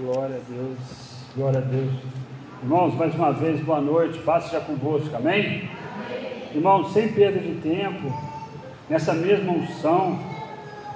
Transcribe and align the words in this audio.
Glória 0.00 0.36
a 0.36 0.52
Deus, 0.52 0.78
glória 1.34 1.58
a 1.58 1.62
Deus. 1.62 1.90
Irmãos, 2.62 2.94
mais 2.94 3.12
uma 3.16 3.32
vez, 3.32 3.60
boa 3.62 3.80
noite, 3.80 4.16
paz 4.20 4.44
seja 4.44 4.60
convosco, 4.60 5.16
amém? 5.16 5.40
amém? 5.40 5.70
Irmãos, 6.54 6.92
sem 6.92 7.08
perda 7.08 7.40
de 7.40 7.56
tempo, 7.56 8.14
nessa 8.88 9.12
mesma 9.12 9.50
unção, 9.50 10.16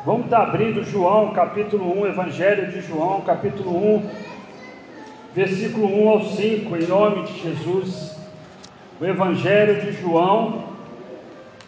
vamos 0.06 0.26
estar 0.26 0.42
abrindo 0.42 0.84
João, 0.84 1.32
capítulo 1.32 2.00
1, 2.00 2.06
Evangelho 2.06 2.70
de 2.70 2.80
João, 2.80 3.22
capítulo 3.22 3.76
1, 3.96 4.10
versículo 5.34 6.04
1 6.04 6.08
ao 6.08 6.22
5, 6.22 6.76
em 6.76 6.86
nome 6.86 7.24
de 7.24 7.42
Jesus. 7.42 8.16
O 9.00 9.04
Evangelho 9.04 9.80
de 9.80 10.00
João, 10.00 10.62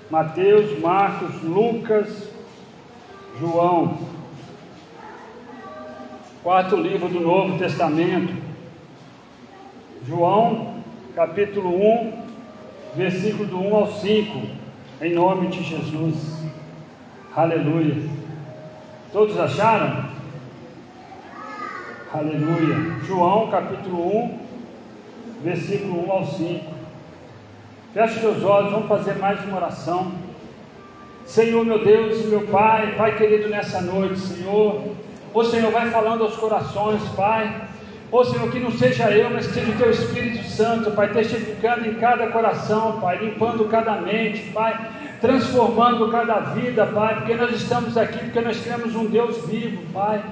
Mateus, 0.09 0.79
Marcos, 0.79 1.43
Lucas, 1.43 2.29
João, 3.41 3.99
quarto 6.45 6.77
livro 6.77 7.09
do 7.09 7.21
Novo 7.21 7.57
Testamento, 7.57 8.35
João, 10.07 10.75
capítulo 11.15 11.75
1, 11.75 12.23
versículo 12.95 13.47
do 13.47 13.59
1 13.61 13.75
ao 13.75 13.87
5, 13.91 14.43
em 15.01 15.15
nome 15.15 15.47
de 15.47 15.63
Jesus, 15.63 16.45
aleluia. 17.35 17.97
Todos 19.11 19.41
acharam? 19.41 20.05
Aleluia. 22.13 22.99
João, 23.07 23.51
capítulo 23.51 24.25
1, 24.25 24.39
versículo 25.43 26.07
1 26.07 26.13
ao 26.13 26.27
5. 26.27 26.75
Feche 27.95 28.21
seus 28.21 28.45
olhos, 28.45 28.71
vamos 28.71 28.89
fazer 28.89 29.15
mais 29.15 29.43
uma 29.47 29.57
oração. 29.57 30.13
Senhor, 31.25 31.65
meu 31.65 31.83
Deus, 31.83 32.27
meu 32.27 32.47
Pai, 32.49 32.95
Pai 32.99 33.17
querido, 33.17 33.49
nessa 33.49 33.81
noite, 33.81 34.19
Senhor, 34.19 34.83
Ô 35.35 35.43
Senhor, 35.43 35.73
vai 35.73 35.91
falando 35.91 36.23
aos 36.23 36.37
corações, 36.37 37.03
Pai. 37.17 37.63
Ô 38.13 38.25
Senhor, 38.25 38.49
que 38.53 38.61
não 38.61 38.71
seja 38.71 39.11
eu, 39.11 39.29
mas 39.31 39.49
que 39.49 39.55
seja 39.55 39.73
o 39.73 39.75
Teu 39.75 39.91
Espírito 39.91 40.45
Santo, 40.45 40.93
Pai, 40.93 41.09
testificando 41.09 41.89
em 41.89 41.95
cada 41.95 42.29
coração, 42.29 43.01
Pai, 43.01 43.19
limpando 43.19 43.65
cada 43.65 43.97
mente, 43.97 44.53
Pai, 44.53 44.79
transformando 45.21 46.09
cada 46.13 46.39
vida, 46.39 46.87
Pai, 46.87 47.17
porque 47.17 47.35
nós 47.35 47.51
estamos 47.51 47.97
aqui, 47.97 48.19
porque 48.19 48.41
nós 48.43 48.61
temos 48.61 48.95
um 48.95 49.07
Deus 49.07 49.45
vivo, 49.49 49.83
Pai. 49.93 50.23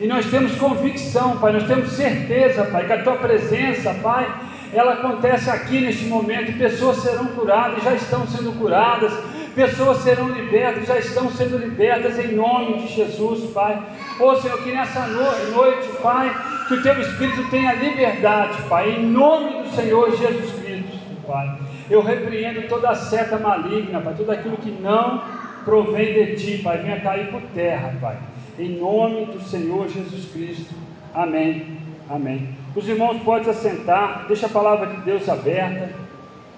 E 0.00 0.08
nós 0.08 0.26
temos 0.26 0.56
convicção, 0.56 1.38
Pai, 1.38 1.52
nós 1.52 1.68
temos 1.68 1.92
certeza, 1.92 2.64
Pai, 2.64 2.84
que 2.84 2.92
a 2.94 3.02
Tua 3.04 3.14
presença, 3.14 3.94
Pai, 4.02 4.26
ela 4.72 4.94
acontece 4.94 5.48
aqui 5.48 5.80
neste 5.80 6.06
momento, 6.06 6.58
pessoas 6.58 6.96
serão 6.96 7.26
curadas, 7.26 7.80
já 7.84 7.94
estão 7.94 8.26
sendo 8.26 8.50
curadas, 8.58 9.12
pessoas 9.54 9.98
serão 9.98 10.28
libertas, 10.28 10.86
já 10.86 10.98
estão 10.98 11.30
sendo 11.30 11.58
libertas 11.58 12.18
em 12.18 12.34
nome 12.34 12.78
de 12.78 12.88
Jesus, 12.88 13.50
Pai. 13.52 13.80
Ô 14.20 14.34
Senhor, 14.36 14.62
que 14.62 14.72
nessa 14.72 15.06
noite, 15.06 15.88
Pai, 16.02 16.34
que 16.66 16.74
o 16.74 16.82
Teu 16.82 17.00
Espírito 17.00 17.48
tenha 17.50 17.72
liberdade, 17.74 18.60
Pai, 18.68 18.90
em 18.90 19.06
nome 19.06 19.62
do 19.62 19.70
Senhor 19.74 20.10
Jesus 20.16 20.52
Cristo, 20.60 20.98
Pai. 21.26 21.58
Eu 21.88 22.02
repreendo 22.02 22.68
toda 22.68 22.90
a 22.90 22.94
seta 22.94 23.38
maligna, 23.38 24.00
Pai, 24.00 24.14
tudo 24.16 24.32
aquilo 24.32 24.56
que 24.56 24.70
não 24.70 25.22
provém 25.64 26.14
de 26.14 26.36
Ti, 26.36 26.62
Pai, 26.62 26.78
venha 26.78 27.00
cair 27.00 27.30
por 27.30 27.40
terra, 27.54 27.94
Pai. 28.00 28.18
Em 28.58 28.78
nome 28.78 29.26
do 29.26 29.40
Senhor 29.40 29.88
Jesus 29.88 30.30
Cristo. 30.32 30.74
Amém. 31.14 31.78
Amém. 32.10 32.56
Os 32.74 32.88
irmãos 32.88 33.22
podem 33.22 33.44
se 33.44 33.50
assentar, 33.50 34.24
deixa 34.26 34.46
a 34.46 34.50
palavra 34.50 34.86
de 34.86 34.96
Deus 35.02 35.28
aberta. 35.28 35.90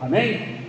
Amém? 0.01 0.61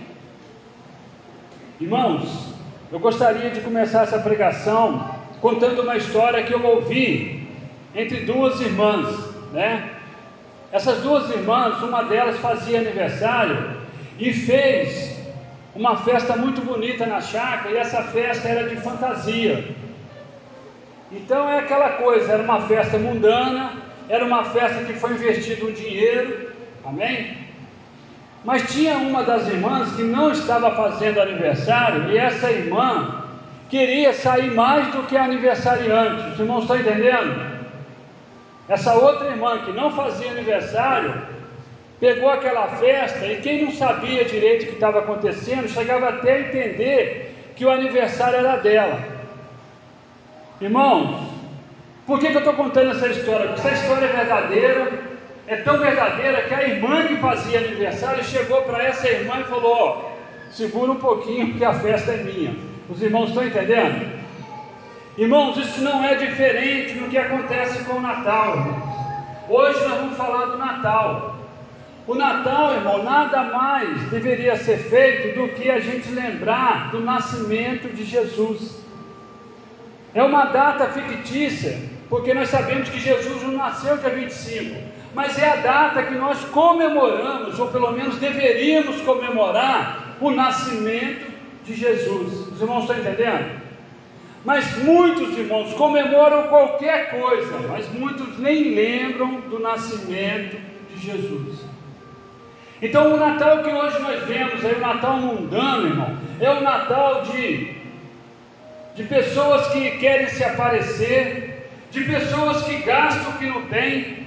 Irmãos, 1.80 2.54
eu 2.92 2.98
gostaria 2.98 3.50
de 3.50 3.60
começar 3.60 4.02
essa 4.02 4.18
pregação 4.18 5.11
contando 5.42 5.82
uma 5.82 5.96
história 5.96 6.44
que 6.44 6.54
eu 6.54 6.64
ouvi 6.64 7.48
entre 7.96 8.20
duas 8.20 8.60
irmãs, 8.60 9.08
né? 9.52 9.90
Essas 10.70 11.02
duas 11.02 11.28
irmãs, 11.30 11.82
uma 11.82 12.04
delas 12.04 12.38
fazia 12.38 12.78
aniversário 12.78 13.76
e 14.18 14.32
fez 14.32 15.20
uma 15.74 15.96
festa 15.96 16.36
muito 16.36 16.60
bonita 16.60 17.04
na 17.06 17.20
chácara, 17.20 17.72
e 17.74 17.76
essa 17.76 18.02
festa 18.04 18.48
era 18.48 18.68
de 18.68 18.76
fantasia. 18.76 19.64
Então 21.10 21.50
é 21.50 21.58
aquela 21.58 21.90
coisa, 21.90 22.32
era 22.32 22.42
uma 22.42 22.60
festa 22.60 22.96
mundana, 22.96 23.72
era 24.08 24.24
uma 24.24 24.44
festa 24.44 24.84
que 24.84 24.92
foi 24.92 25.10
investido 25.10 25.68
um 25.68 25.72
dinheiro, 25.72 26.52
amém? 26.84 27.36
Mas 28.44 28.72
tinha 28.72 28.96
uma 28.96 29.24
das 29.24 29.48
irmãs 29.48 29.92
que 29.96 30.02
não 30.02 30.30
estava 30.30 30.70
fazendo 30.70 31.20
aniversário, 31.20 32.12
e 32.12 32.16
essa 32.16 32.50
irmã 32.50 33.21
queria 33.72 34.12
sair 34.12 34.50
mais 34.50 34.86
do 34.88 35.04
que 35.04 35.16
aniversariante. 35.16 36.32
Os 36.32 36.38
irmãos 36.38 36.64
estão 36.64 36.76
entendendo? 36.76 37.52
Essa 38.68 38.92
outra 38.92 39.28
irmã 39.28 39.60
que 39.60 39.72
não 39.72 39.90
fazia 39.90 40.30
aniversário, 40.30 41.22
pegou 41.98 42.28
aquela 42.28 42.68
festa 42.68 43.24
e 43.26 43.40
quem 43.40 43.64
não 43.64 43.72
sabia 43.72 44.26
direito 44.26 44.64
o 44.64 44.66
que 44.66 44.74
estava 44.74 44.98
acontecendo, 44.98 45.70
chegava 45.70 46.10
até 46.10 46.34
a 46.34 46.40
entender 46.40 47.34
que 47.56 47.64
o 47.64 47.70
aniversário 47.70 48.40
era 48.40 48.56
dela. 48.56 49.00
Irmãos, 50.60 51.30
por 52.06 52.18
que, 52.20 52.28
que 52.28 52.34
eu 52.34 52.40
estou 52.40 52.54
contando 52.54 52.90
essa 52.90 53.08
história? 53.08 53.46
Porque 53.48 53.66
essa 53.66 53.80
história 53.80 54.04
é 54.04 54.12
verdadeira 54.12 55.12
é 55.46 55.56
tão 55.56 55.78
verdadeira 55.78 56.42
que 56.42 56.54
a 56.54 56.62
irmã 56.62 57.06
que 57.06 57.16
fazia 57.16 57.58
aniversário 57.58 58.22
chegou 58.22 58.62
para 58.62 58.84
essa 58.84 59.08
irmã 59.08 59.40
e 59.40 59.44
falou: 59.44 59.72
Ó, 59.72 60.10
segura 60.50 60.92
um 60.92 60.96
pouquinho 60.96 61.54
que 61.54 61.64
a 61.64 61.74
festa 61.74 62.12
é 62.12 62.18
minha. 62.18 62.71
Os 62.92 63.00
irmãos 63.00 63.30
estão 63.30 63.42
entendendo? 63.42 64.06
Irmãos, 65.16 65.56
isso 65.56 65.80
não 65.80 66.04
é 66.04 66.14
diferente 66.14 66.92
do 66.98 67.08
que 67.08 67.16
acontece 67.16 67.84
com 67.84 67.94
o 67.94 68.00
Natal. 68.02 68.66
Hoje 69.48 69.80
nós 69.88 69.98
vamos 69.98 70.16
falar 70.16 70.44
do 70.46 70.58
Natal. 70.58 71.36
O 72.06 72.14
Natal, 72.14 72.74
irmão, 72.74 73.02
nada 73.02 73.44
mais 73.44 74.10
deveria 74.10 74.56
ser 74.56 74.76
feito 74.76 75.40
do 75.40 75.48
que 75.54 75.70
a 75.70 75.80
gente 75.80 76.10
lembrar 76.10 76.90
do 76.90 77.00
nascimento 77.00 77.88
de 77.88 78.04
Jesus. 78.04 78.84
É 80.14 80.22
uma 80.22 80.44
data 80.44 80.88
fictícia, 80.88 81.78
porque 82.10 82.34
nós 82.34 82.50
sabemos 82.50 82.90
que 82.90 83.00
Jesus 83.00 83.42
não 83.42 83.52
nasceu 83.52 83.96
dia 83.96 84.10
25 84.10 84.92
mas 85.14 85.38
é 85.38 85.46
a 85.46 85.56
data 85.56 86.02
que 86.04 86.14
nós 86.14 86.42
comemoramos, 86.46 87.58
ou 87.58 87.68
pelo 87.68 87.92
menos 87.92 88.16
deveríamos 88.16 89.02
comemorar, 89.02 90.16
o 90.18 90.30
nascimento 90.30 91.31
de 91.64 91.74
Jesus. 91.74 92.48
Os 92.48 92.60
irmãos 92.60 92.82
estão 92.82 92.98
entendendo? 92.98 93.62
Mas 94.44 94.76
muitos 94.78 95.38
irmãos 95.38 95.72
comemoram 95.74 96.48
qualquer 96.48 97.10
coisa, 97.10 97.58
mas 97.68 97.88
muitos 97.92 98.38
nem 98.38 98.74
lembram 98.74 99.40
do 99.42 99.60
nascimento 99.60 100.56
de 100.90 101.00
Jesus. 101.00 101.60
Então, 102.80 103.14
o 103.14 103.16
Natal 103.16 103.62
que 103.62 103.70
hoje 103.70 104.00
nós 104.00 104.24
vemos, 104.24 104.64
é 104.64 104.72
o 104.72 104.80
Natal 104.80 105.16
mundano, 105.18 105.86
irmão, 105.86 106.18
é 106.40 106.50
o 106.50 106.60
Natal 106.60 107.22
de, 107.22 107.76
de 108.96 109.04
pessoas 109.04 109.68
que 109.68 109.92
querem 109.98 110.26
se 110.28 110.42
aparecer, 110.42 111.68
de 111.92 112.02
pessoas 112.02 112.64
que 112.64 112.78
gastam 112.78 113.30
o 113.30 113.38
que 113.38 113.46
não 113.46 113.62
têm, 113.66 114.26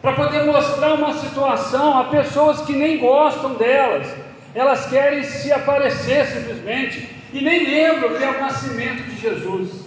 para 0.00 0.12
poder 0.12 0.44
mostrar 0.44 0.94
uma 0.94 1.14
situação 1.14 1.98
a 1.98 2.04
pessoas 2.04 2.60
que 2.60 2.74
nem 2.74 2.98
gostam 2.98 3.54
delas, 3.54 4.06
elas 4.56 4.86
querem 4.86 5.22
se 5.22 5.52
aparecer 5.52 6.24
simplesmente 6.24 7.06
e 7.30 7.42
nem 7.42 7.66
lembram 7.66 8.16
que 8.16 8.24
é 8.24 8.30
o 8.30 8.40
nascimento 8.40 9.02
de 9.02 9.20
Jesus. 9.20 9.84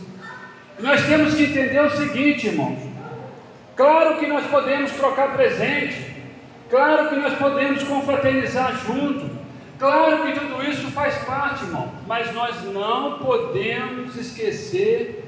Nós 0.78 1.04
temos 1.08 1.34
que 1.34 1.46
entender 1.46 1.82
o 1.82 1.90
seguinte, 1.90 2.48
irmãos: 2.48 2.78
claro 3.76 4.20
que 4.20 4.28
nós 4.28 4.46
podemos 4.46 4.92
trocar 4.92 5.34
presente, 5.34 6.16
claro 6.70 7.10
que 7.10 7.16
nós 7.16 7.34
podemos 7.34 7.82
confraternizar 7.82 8.80
junto, 8.86 9.28
claro 9.80 10.22
que 10.22 10.40
tudo 10.40 10.64
isso 10.64 10.92
faz 10.92 11.16
parte, 11.24 11.64
irmão, 11.64 11.92
mas 12.06 12.32
nós 12.32 12.64
não 12.66 13.18
podemos 13.18 14.16
esquecer 14.16 15.26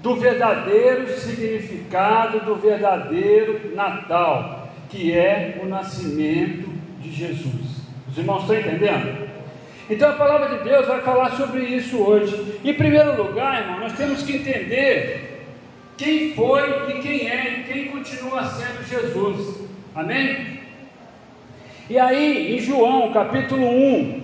do 0.00 0.14
verdadeiro 0.14 1.18
significado 1.18 2.38
do 2.46 2.54
verdadeiro 2.54 3.74
Natal, 3.74 4.72
que 4.88 5.12
é 5.12 5.58
o 5.60 5.66
nascimento 5.66 6.68
de 7.00 7.10
Jesus. 7.10 7.87
Os 8.10 8.18
irmãos 8.18 8.42
estão 8.42 8.56
entendendo? 8.56 9.28
Então 9.90 10.10
a 10.10 10.14
palavra 10.14 10.58
de 10.58 10.64
Deus 10.64 10.86
vai 10.86 11.00
falar 11.00 11.30
sobre 11.32 11.62
isso 11.62 11.98
hoje. 11.98 12.60
Em 12.64 12.74
primeiro 12.74 13.22
lugar, 13.22 13.62
irmão, 13.62 13.80
nós 13.80 13.92
temos 13.92 14.22
que 14.22 14.36
entender 14.36 15.46
quem 15.96 16.34
foi 16.34 16.90
e 16.90 17.00
quem 17.00 17.28
é 17.28 17.60
e 17.60 17.72
quem 17.72 17.88
continua 17.88 18.44
sendo 18.44 18.86
Jesus. 18.86 19.60
Amém? 19.94 20.60
E 21.88 21.98
aí, 21.98 22.54
em 22.54 22.58
João 22.60 23.12
capítulo 23.12 23.66
1, 23.66 24.22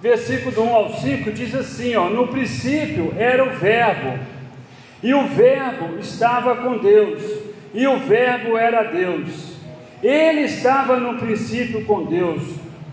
versículo 0.00 0.68
1 0.68 0.74
ao 0.74 0.94
5, 0.94 1.30
diz 1.30 1.54
assim: 1.54 1.94
ó, 1.94 2.10
No 2.10 2.28
princípio 2.28 3.14
era 3.16 3.44
o 3.44 3.50
Verbo 3.50 4.18
e 5.02 5.12
o 5.12 5.26
Verbo 5.26 5.98
estava 5.98 6.56
com 6.56 6.78
Deus, 6.78 7.22
e 7.74 7.86
o 7.86 7.98
Verbo 7.98 8.56
era 8.56 8.84
Deus. 8.84 9.56
Ele 10.02 10.42
estava 10.42 10.96
no 10.96 11.18
princípio 11.18 11.84
com 11.84 12.04
Deus. 12.04 12.42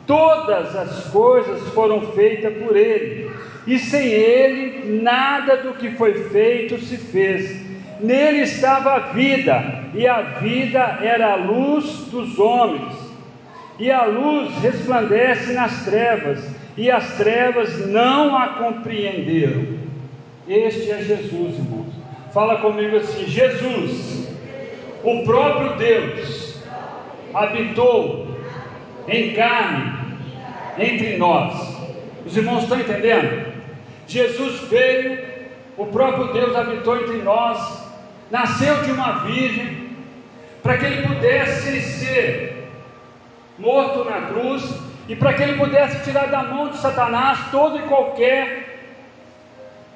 Todas 0.09 0.75
as 0.75 1.05
coisas 1.11 1.61
foram 1.71 2.01
feitas 2.13 2.51
por 2.63 2.75
ele, 2.75 3.29
e 3.67 3.77
sem 3.77 4.07
ele 4.07 4.99
nada 5.03 5.57
do 5.57 5.75
que 5.75 5.91
foi 5.91 6.15
feito 6.29 6.79
se 6.79 6.97
fez. 6.97 7.63
Nele 7.99 8.39
estava 8.39 8.95
a 8.95 8.99
vida, 9.11 9.83
e 9.93 10.07
a 10.07 10.21
vida 10.39 10.97
era 11.03 11.33
a 11.33 11.35
luz 11.35 12.07
dos 12.09 12.39
homens. 12.39 12.91
E 13.77 13.91
a 13.91 14.05
luz 14.05 14.51
resplandece 14.63 15.53
nas 15.53 15.85
trevas, 15.85 16.43
e 16.75 16.89
as 16.89 17.15
trevas 17.15 17.85
não 17.85 18.35
a 18.35 18.47
compreenderam. 18.47 19.77
Este 20.47 20.89
é 20.89 21.03
Jesus, 21.03 21.53
irmãos. 21.53 21.93
Fala 22.33 22.57
comigo 22.61 22.97
assim: 22.97 23.27
Jesus, 23.27 24.27
o 25.03 25.23
próprio 25.23 25.77
Deus, 25.77 26.63
habitou 27.31 28.27
em 29.07 29.33
carne 29.33 29.88
entre 30.77 31.17
nós. 31.17 31.77
Os 32.25 32.35
irmãos 32.35 32.63
estão 32.63 32.79
entendendo? 32.79 33.53
Jesus 34.07 34.61
veio, 34.69 35.19
o 35.77 35.85
próprio 35.87 36.33
Deus 36.33 36.55
habitou 36.55 36.97
entre 36.97 37.17
nós, 37.17 37.83
nasceu 38.29 38.81
de 38.83 38.91
uma 38.91 39.25
virgem, 39.25 39.89
para 40.61 40.77
que 40.77 40.85
ele 40.85 41.07
pudesse 41.07 41.81
ser 41.81 42.69
morto 43.57 44.03
na 44.03 44.21
cruz 44.27 44.73
e 45.07 45.15
para 45.15 45.33
que 45.33 45.43
ele 45.43 45.57
pudesse 45.57 46.03
tirar 46.03 46.27
da 46.27 46.43
mão 46.43 46.69
de 46.69 46.77
Satanás 46.77 47.39
toda 47.51 47.77
e 47.77 47.81
qualquer 47.83 48.69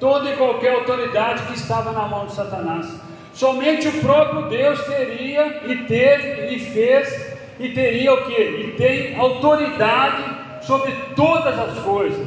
toda 0.00 0.30
e 0.30 0.36
qualquer 0.36 0.74
autoridade 0.74 1.42
que 1.44 1.54
estava 1.54 1.92
na 1.92 2.02
mão 2.08 2.26
de 2.26 2.34
Satanás. 2.34 2.86
Somente 3.32 3.88
o 3.88 4.00
próprio 4.00 4.48
Deus 4.48 4.82
teria 4.84 5.62
e 5.66 5.76
teve 5.84 6.54
e 6.54 6.58
fez 6.58 7.34
e 7.58 7.68
teria 7.70 8.12
o 8.12 8.26
que? 8.26 8.40
E 8.40 8.74
tem 8.76 9.16
autoridade 9.18 10.33
sobre 10.66 10.92
todas 11.14 11.58
as 11.58 11.78
coisas. 11.80 12.26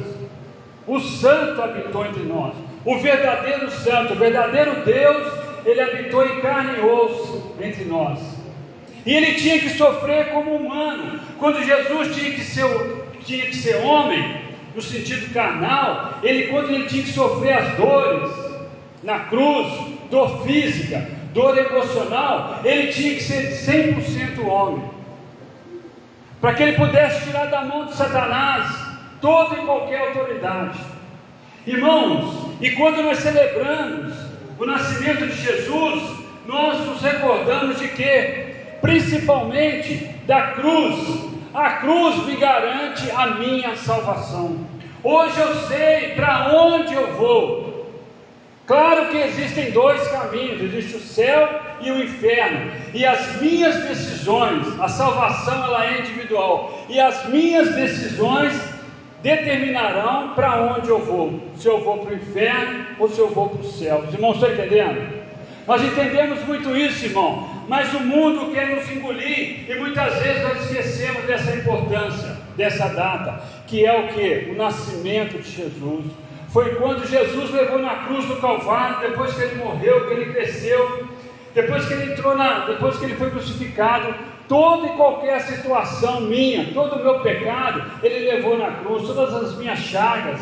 O 0.86 0.98
santo 1.00 1.62
habitou 1.62 2.06
entre 2.06 2.22
nós. 2.22 2.54
O 2.84 2.98
verdadeiro 2.98 3.70
santo, 3.70 4.14
o 4.14 4.16
verdadeiro 4.16 4.84
Deus, 4.84 5.32
ele 5.64 5.80
habitou 5.80 6.24
em 6.24 6.40
carne 6.40 6.78
e 6.78 6.80
osso 6.80 7.54
entre 7.60 7.84
nós. 7.84 8.18
E 9.04 9.14
ele 9.14 9.34
tinha 9.34 9.58
que 9.58 9.70
sofrer 9.70 10.30
como 10.30 10.54
humano. 10.54 11.20
Quando 11.38 11.62
Jesus 11.62 12.14
tinha 12.16 12.32
que 12.32 12.42
ser, 12.42 12.66
tinha 13.24 13.46
que 13.46 13.56
ser 13.56 13.76
homem, 13.84 14.42
no 14.74 14.82
sentido 14.82 15.32
carnal, 15.32 16.18
ele 16.22 16.48
quando 16.48 16.70
ele 16.70 16.86
tinha 16.86 17.02
que 17.02 17.12
sofrer 17.12 17.54
as 17.54 17.76
dores 17.76 18.30
na 19.02 19.20
cruz, 19.20 19.66
dor 20.10 20.44
física, 20.44 21.06
dor 21.32 21.56
emocional, 21.56 22.60
ele 22.64 22.92
tinha 22.92 23.14
que 23.14 23.22
ser 23.22 23.94
100% 23.96 24.46
homem. 24.46 24.97
Para 26.40 26.54
que 26.54 26.62
ele 26.62 26.76
pudesse 26.76 27.24
tirar 27.24 27.46
da 27.46 27.62
mão 27.62 27.86
de 27.86 27.94
Satanás 27.94 28.66
toda 29.20 29.56
e 29.56 29.64
qualquer 29.64 30.08
autoridade. 30.08 30.78
Irmãos, 31.66 32.52
e 32.60 32.70
quando 32.72 33.02
nós 33.02 33.18
celebramos 33.18 34.14
o 34.58 34.64
nascimento 34.64 35.26
de 35.26 35.34
Jesus, 35.34 36.18
nós 36.46 36.78
nos 36.86 37.02
recordamos 37.02 37.78
de 37.78 37.88
que, 37.88 38.54
principalmente 38.80 40.06
da 40.26 40.52
cruz, 40.52 41.28
a 41.52 41.70
cruz 41.72 42.26
me 42.26 42.36
garante 42.36 43.10
a 43.10 43.26
minha 43.28 43.76
salvação. 43.76 44.56
Hoje 45.02 45.38
eu 45.38 45.54
sei 45.66 46.14
para 46.14 46.52
onde 46.54 46.94
eu 46.94 47.14
vou. 47.14 47.67
Claro 48.68 49.08
que 49.08 49.16
existem 49.16 49.70
dois 49.70 50.06
caminhos: 50.08 50.60
existe 50.60 50.96
o 50.96 51.00
céu 51.00 51.48
e 51.80 51.90
o 51.90 52.04
inferno. 52.04 52.70
E 52.92 53.04
as 53.04 53.40
minhas 53.40 53.74
decisões, 53.76 54.78
a 54.78 54.86
salvação 54.88 55.64
ela 55.64 55.86
é 55.86 56.00
individual. 56.00 56.84
E 56.86 57.00
as 57.00 57.26
minhas 57.30 57.74
decisões 57.74 58.52
determinarão 59.22 60.34
para 60.34 60.60
onde 60.76 60.90
eu 60.90 61.00
vou, 61.00 61.40
se 61.56 61.66
eu 61.66 61.82
vou 61.82 61.98
para 61.98 62.12
o 62.12 62.16
inferno 62.16 62.86
ou 62.98 63.08
se 63.08 63.18
eu 63.18 63.28
vou 63.30 63.48
para 63.48 63.60
o 63.62 63.64
céu. 63.64 64.04
Os 64.06 64.12
irmãos 64.12 64.34
estão 64.34 64.52
entendendo? 64.52 65.18
Nós 65.66 65.82
entendemos 65.82 66.46
muito 66.46 66.76
isso, 66.76 67.06
irmão, 67.06 67.64
mas 67.68 67.92
o 67.94 68.00
mundo 68.00 68.52
quer 68.52 68.68
nos 68.68 68.90
engolir 68.90 69.68
e 69.68 69.74
muitas 69.78 70.14
vezes 70.22 70.42
nós 70.42 70.62
esquecemos 70.62 71.24
dessa 71.24 71.56
importância, 71.56 72.36
dessa 72.56 72.88
data, 72.88 73.42
que 73.66 73.84
é 73.84 73.98
o 73.98 74.08
que? 74.08 74.50
O 74.50 74.56
nascimento 74.56 75.38
de 75.38 75.50
Jesus. 75.50 76.04
Foi 76.48 76.74
quando 76.76 77.06
Jesus 77.06 77.50
levou 77.50 77.78
na 77.78 77.96
cruz 78.04 78.24
do 78.26 78.36
Calvário, 78.36 79.00
depois 79.00 79.34
que 79.34 79.42
ele 79.42 79.62
morreu, 79.62 80.06
que 80.06 80.14
ele 80.14 80.32
cresceu, 80.32 81.06
depois 81.54 81.86
que 81.86 81.92
ele 81.92 82.12
entrou 82.12 82.36
na, 82.36 82.66
depois 82.66 82.96
que 82.96 83.04
ele 83.04 83.16
foi 83.16 83.30
crucificado, 83.30 84.14
toda 84.48 84.86
e 84.86 84.96
qualquer 84.96 85.40
situação 85.42 86.22
minha, 86.22 86.72
todo 86.72 86.96
o 86.96 87.02
meu 87.02 87.20
pecado, 87.20 87.82
Ele 88.02 88.30
levou 88.30 88.58
na 88.58 88.72
cruz, 88.72 89.06
todas 89.06 89.34
as 89.34 89.56
minhas 89.56 89.78
chagas. 89.78 90.40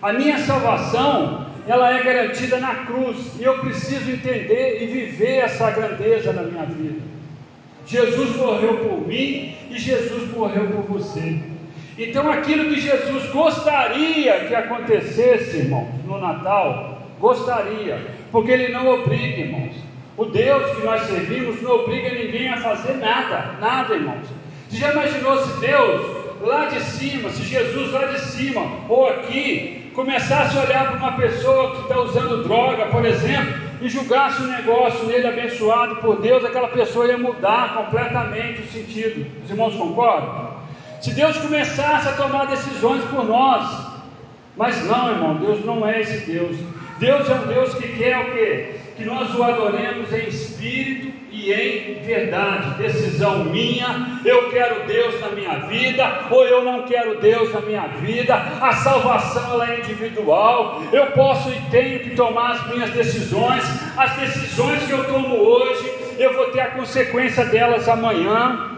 A 0.00 0.12
minha 0.12 0.38
salvação, 0.38 1.46
ela 1.66 1.92
é 1.92 2.02
garantida 2.02 2.58
na 2.58 2.86
cruz, 2.86 3.38
e 3.38 3.44
eu 3.44 3.58
preciso 3.58 4.10
entender 4.10 4.82
e 4.82 4.86
viver 4.86 5.44
essa 5.44 5.70
grandeza 5.70 6.32
na 6.32 6.42
minha 6.42 6.64
vida. 6.64 7.00
Jesus 7.86 8.36
morreu 8.36 8.78
por 8.78 9.06
mim 9.06 9.56
e 9.70 9.78
Jesus 9.78 10.30
morreu 10.30 10.68
por 10.68 10.98
você. 10.98 11.40
Então, 11.98 12.30
aquilo 12.30 12.72
que 12.72 12.80
Jesus 12.80 13.28
gostaria 13.30 14.44
que 14.46 14.54
acontecesse, 14.54 15.56
irmãos, 15.56 15.88
no 16.06 16.20
Natal, 16.20 17.02
gostaria, 17.18 17.98
porque 18.30 18.52
Ele 18.52 18.72
não 18.72 18.86
obriga, 18.88 19.40
irmãos. 19.40 19.74
O 20.16 20.24
Deus 20.24 20.76
que 20.76 20.84
nós 20.84 21.02
servimos 21.02 21.60
não 21.60 21.72
obriga 21.72 22.10
ninguém 22.10 22.50
a 22.50 22.58
fazer 22.58 22.94
nada, 22.98 23.56
nada, 23.60 23.94
irmãos. 23.94 24.28
Você 24.68 24.76
já 24.76 24.92
imaginou 24.92 25.38
se 25.38 25.60
Deus 25.60 26.18
lá 26.40 26.66
de 26.66 26.80
cima, 26.80 27.30
se 27.30 27.42
Jesus 27.42 27.92
lá 27.92 28.04
de 28.06 28.20
cima 28.20 28.62
ou 28.88 29.08
aqui 29.08 29.90
começasse 29.94 30.56
a 30.56 30.62
olhar 30.62 30.88
para 30.88 30.96
uma 30.96 31.12
pessoa 31.16 31.72
que 31.74 31.82
está 31.82 32.00
usando 32.00 32.44
droga, 32.44 32.86
por 32.86 33.04
exemplo, 33.04 33.54
e 33.80 33.88
julgasse 33.88 34.42
um 34.42 34.46
negócio 34.46 35.06
nele 35.06 35.26
abençoado 35.26 35.96
por 35.96 36.20
Deus, 36.20 36.44
aquela 36.44 36.68
pessoa 36.68 37.06
ia 37.06 37.18
mudar 37.18 37.74
completamente 37.74 38.62
o 38.62 38.66
sentido. 38.66 39.26
Os 39.42 39.50
irmãos 39.50 39.74
concordam? 39.74 40.47
Se 41.00 41.12
Deus 41.12 41.36
começasse 41.38 42.08
a 42.08 42.12
tomar 42.12 42.46
decisões 42.46 43.04
por 43.04 43.24
nós, 43.24 43.86
mas 44.56 44.84
não, 44.86 45.10
irmão, 45.10 45.34
Deus 45.36 45.64
não 45.64 45.86
é 45.86 46.00
esse 46.00 46.30
Deus. 46.30 46.56
Deus 46.98 47.30
é 47.30 47.34
um 47.34 47.46
Deus 47.46 47.74
que 47.74 47.88
quer 47.96 48.18
o 48.18 48.32
quê? 48.32 48.78
que 48.98 49.04
nós 49.04 49.32
o 49.32 49.44
adoremos 49.44 50.12
em 50.12 50.26
espírito 50.26 51.12
e 51.30 51.52
em 51.52 52.02
verdade. 52.02 52.82
Decisão 52.82 53.44
minha, 53.44 54.20
eu 54.24 54.50
quero 54.50 54.88
Deus 54.88 55.20
na 55.20 55.28
minha 55.28 55.54
vida, 55.60 56.26
ou 56.28 56.44
eu 56.44 56.64
não 56.64 56.82
quero 56.82 57.20
Deus 57.20 57.52
na 57.54 57.60
minha 57.60 57.86
vida. 57.86 58.34
A 58.60 58.72
salvação 58.72 59.52
ela 59.52 59.72
é 59.72 59.78
individual. 59.78 60.82
Eu 60.92 61.12
posso 61.12 61.48
e 61.48 61.60
tenho 61.70 62.00
que 62.00 62.16
tomar 62.16 62.50
as 62.50 62.66
minhas 62.74 62.90
decisões. 62.90 63.62
As 63.96 64.16
decisões 64.16 64.82
que 64.82 64.90
eu 64.90 65.04
tomo 65.04 65.36
hoje, 65.36 65.94
eu 66.18 66.34
vou 66.34 66.46
ter 66.46 66.62
a 66.62 66.70
consequência 66.72 67.44
delas 67.44 67.88
amanhã. 67.88 68.77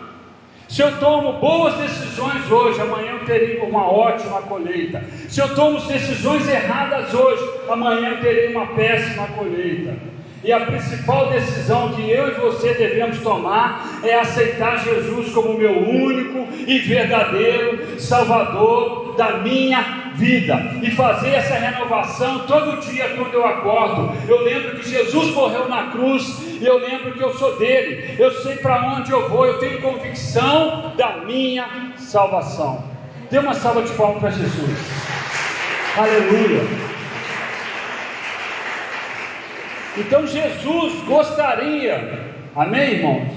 Se 0.70 0.82
eu 0.82 0.98
tomo 1.00 1.32
boas 1.32 1.74
decisões 1.74 2.48
hoje, 2.48 2.80
amanhã 2.80 3.14
eu 3.14 3.26
terei 3.26 3.58
uma 3.58 3.90
ótima 3.90 4.40
colheita. 4.42 5.02
Se 5.28 5.40
eu 5.40 5.52
tomo 5.52 5.80
decisões 5.80 6.48
erradas 6.48 7.12
hoje, 7.12 7.42
amanhã 7.68 8.10
eu 8.10 8.20
terei 8.20 8.54
uma 8.54 8.68
péssima 8.68 9.26
colheita. 9.36 9.96
E 10.44 10.52
a 10.52 10.60
principal 10.60 11.28
decisão 11.28 11.92
que 11.92 12.08
eu 12.08 12.28
e 12.28 12.40
você 12.40 12.72
devemos 12.74 13.18
tomar 13.18 14.00
é 14.04 14.14
aceitar 14.14 14.78
Jesus 14.78 15.32
como 15.34 15.58
meu 15.58 15.76
único 15.76 16.46
e 16.64 16.78
verdadeiro 16.78 18.00
Salvador 18.00 19.16
da 19.16 19.38
minha 19.38 20.12
vida 20.14 20.76
e 20.82 20.90
fazer 20.92 21.30
essa 21.30 21.54
renovação 21.54 22.46
todo 22.46 22.80
dia 22.80 23.08
quando 23.16 23.34
eu 23.34 23.44
acordo. 23.44 24.12
Eu 24.28 24.44
lembro 24.44 24.76
que 24.78 24.88
Jesus 24.88 25.34
morreu 25.34 25.68
na 25.68 25.88
cruz 25.90 26.49
e 26.60 26.66
eu 26.66 26.78
lembro 26.78 27.12
que 27.12 27.22
eu 27.22 27.32
sou 27.34 27.58
dele. 27.58 28.14
Eu 28.18 28.30
sei 28.42 28.56
para 28.56 28.94
onde 28.94 29.10
eu 29.10 29.28
vou, 29.30 29.46
eu 29.46 29.58
tenho 29.58 29.80
convicção 29.80 30.92
da 30.94 31.16
minha 31.18 31.94
salvação. 31.96 32.84
Dê 33.30 33.38
uma 33.38 33.54
salva 33.54 33.82
de 33.82 33.92
palmas 33.94 34.20
para 34.20 34.30
Jesus. 34.30 34.78
Aleluia. 35.96 36.60
Então 39.96 40.26
Jesus 40.26 41.02
gostaria, 41.04 42.34
amém, 42.54 42.92
irmãos? 42.92 43.28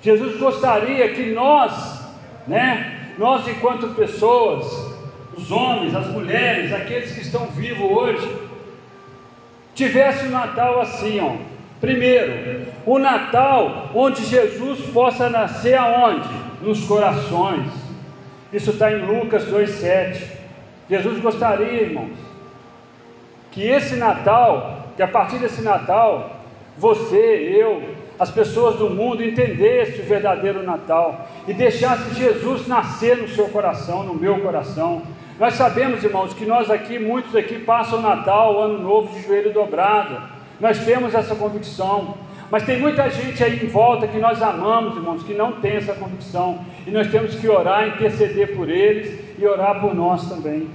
Jesus 0.00 0.38
gostaria 0.38 1.12
que 1.12 1.30
nós, 1.32 2.02
né, 2.46 3.12
nós 3.18 3.46
enquanto 3.46 3.94
pessoas, 3.94 4.96
os 5.36 5.50
homens, 5.50 5.94
as 5.94 6.06
mulheres, 6.08 6.72
aqueles 6.72 7.12
que 7.12 7.20
estão 7.20 7.46
vivos 7.48 7.90
hoje, 7.90 8.36
tivesse 9.74 10.26
o 10.26 10.30
Natal 10.30 10.80
assim, 10.80 11.20
ó. 11.20 11.51
Primeiro, 11.82 12.64
o 12.86 12.98
Natal 12.98 13.90
onde 13.94 14.24
Jesus 14.24 14.80
possa 14.92 15.28
nascer 15.28 15.74
aonde? 15.74 16.28
Nos 16.62 16.82
corações. 16.84 17.70
Isso 18.50 18.70
está 18.70 18.90
em 18.90 19.04
Lucas 19.04 19.44
2,7. 19.44 20.22
Jesus 20.88 21.20
gostaria, 21.20 21.82
irmãos, 21.82 22.16
que 23.50 23.62
esse 23.66 23.96
Natal 23.96 24.82
que 24.96 25.02
a 25.02 25.08
partir 25.08 25.38
desse 25.38 25.62
Natal, 25.62 26.42
você, 26.76 27.16
eu, 27.16 27.82
as 28.18 28.30
pessoas 28.30 28.76
do 28.76 28.90
mundo 28.90 29.24
entendessem 29.24 30.04
o 30.04 30.08
verdadeiro 30.08 30.62
Natal 30.62 31.26
e 31.48 31.52
deixasse 31.52 32.14
Jesus 32.14 32.66
nascer 32.66 33.16
no 33.16 33.28
seu 33.28 33.48
coração, 33.48 34.02
no 34.02 34.14
meu 34.14 34.40
coração. 34.40 35.02
Nós 35.38 35.54
sabemos, 35.54 36.04
irmãos, 36.04 36.34
que 36.34 36.44
nós 36.44 36.70
aqui, 36.70 36.98
muitos 36.98 37.34
aqui 37.34 37.58
passam 37.58 37.98
o 37.98 38.02
Natal, 38.02 38.54
o 38.54 38.58
Ano 38.60 38.78
Novo 38.78 39.12
de 39.14 39.22
joelho 39.26 39.52
dobrado. 39.52 40.41
Nós 40.62 40.78
temos 40.84 41.12
essa 41.12 41.34
convicção. 41.34 42.14
Mas 42.48 42.62
tem 42.62 42.78
muita 42.78 43.10
gente 43.10 43.42
aí 43.42 43.64
em 43.64 43.66
volta 43.66 44.06
que 44.06 44.18
nós 44.18 44.40
amamos, 44.40 44.94
irmãos, 44.94 45.24
que 45.24 45.34
não 45.34 45.54
tem 45.54 45.72
essa 45.72 45.92
convicção. 45.92 46.60
E 46.86 46.90
nós 46.92 47.10
temos 47.10 47.34
que 47.34 47.48
orar, 47.48 47.88
interceder 47.88 48.54
por 48.54 48.70
eles 48.70 49.18
e 49.36 49.44
orar 49.44 49.80
por 49.80 49.92
nós 49.92 50.28
também. 50.28 50.70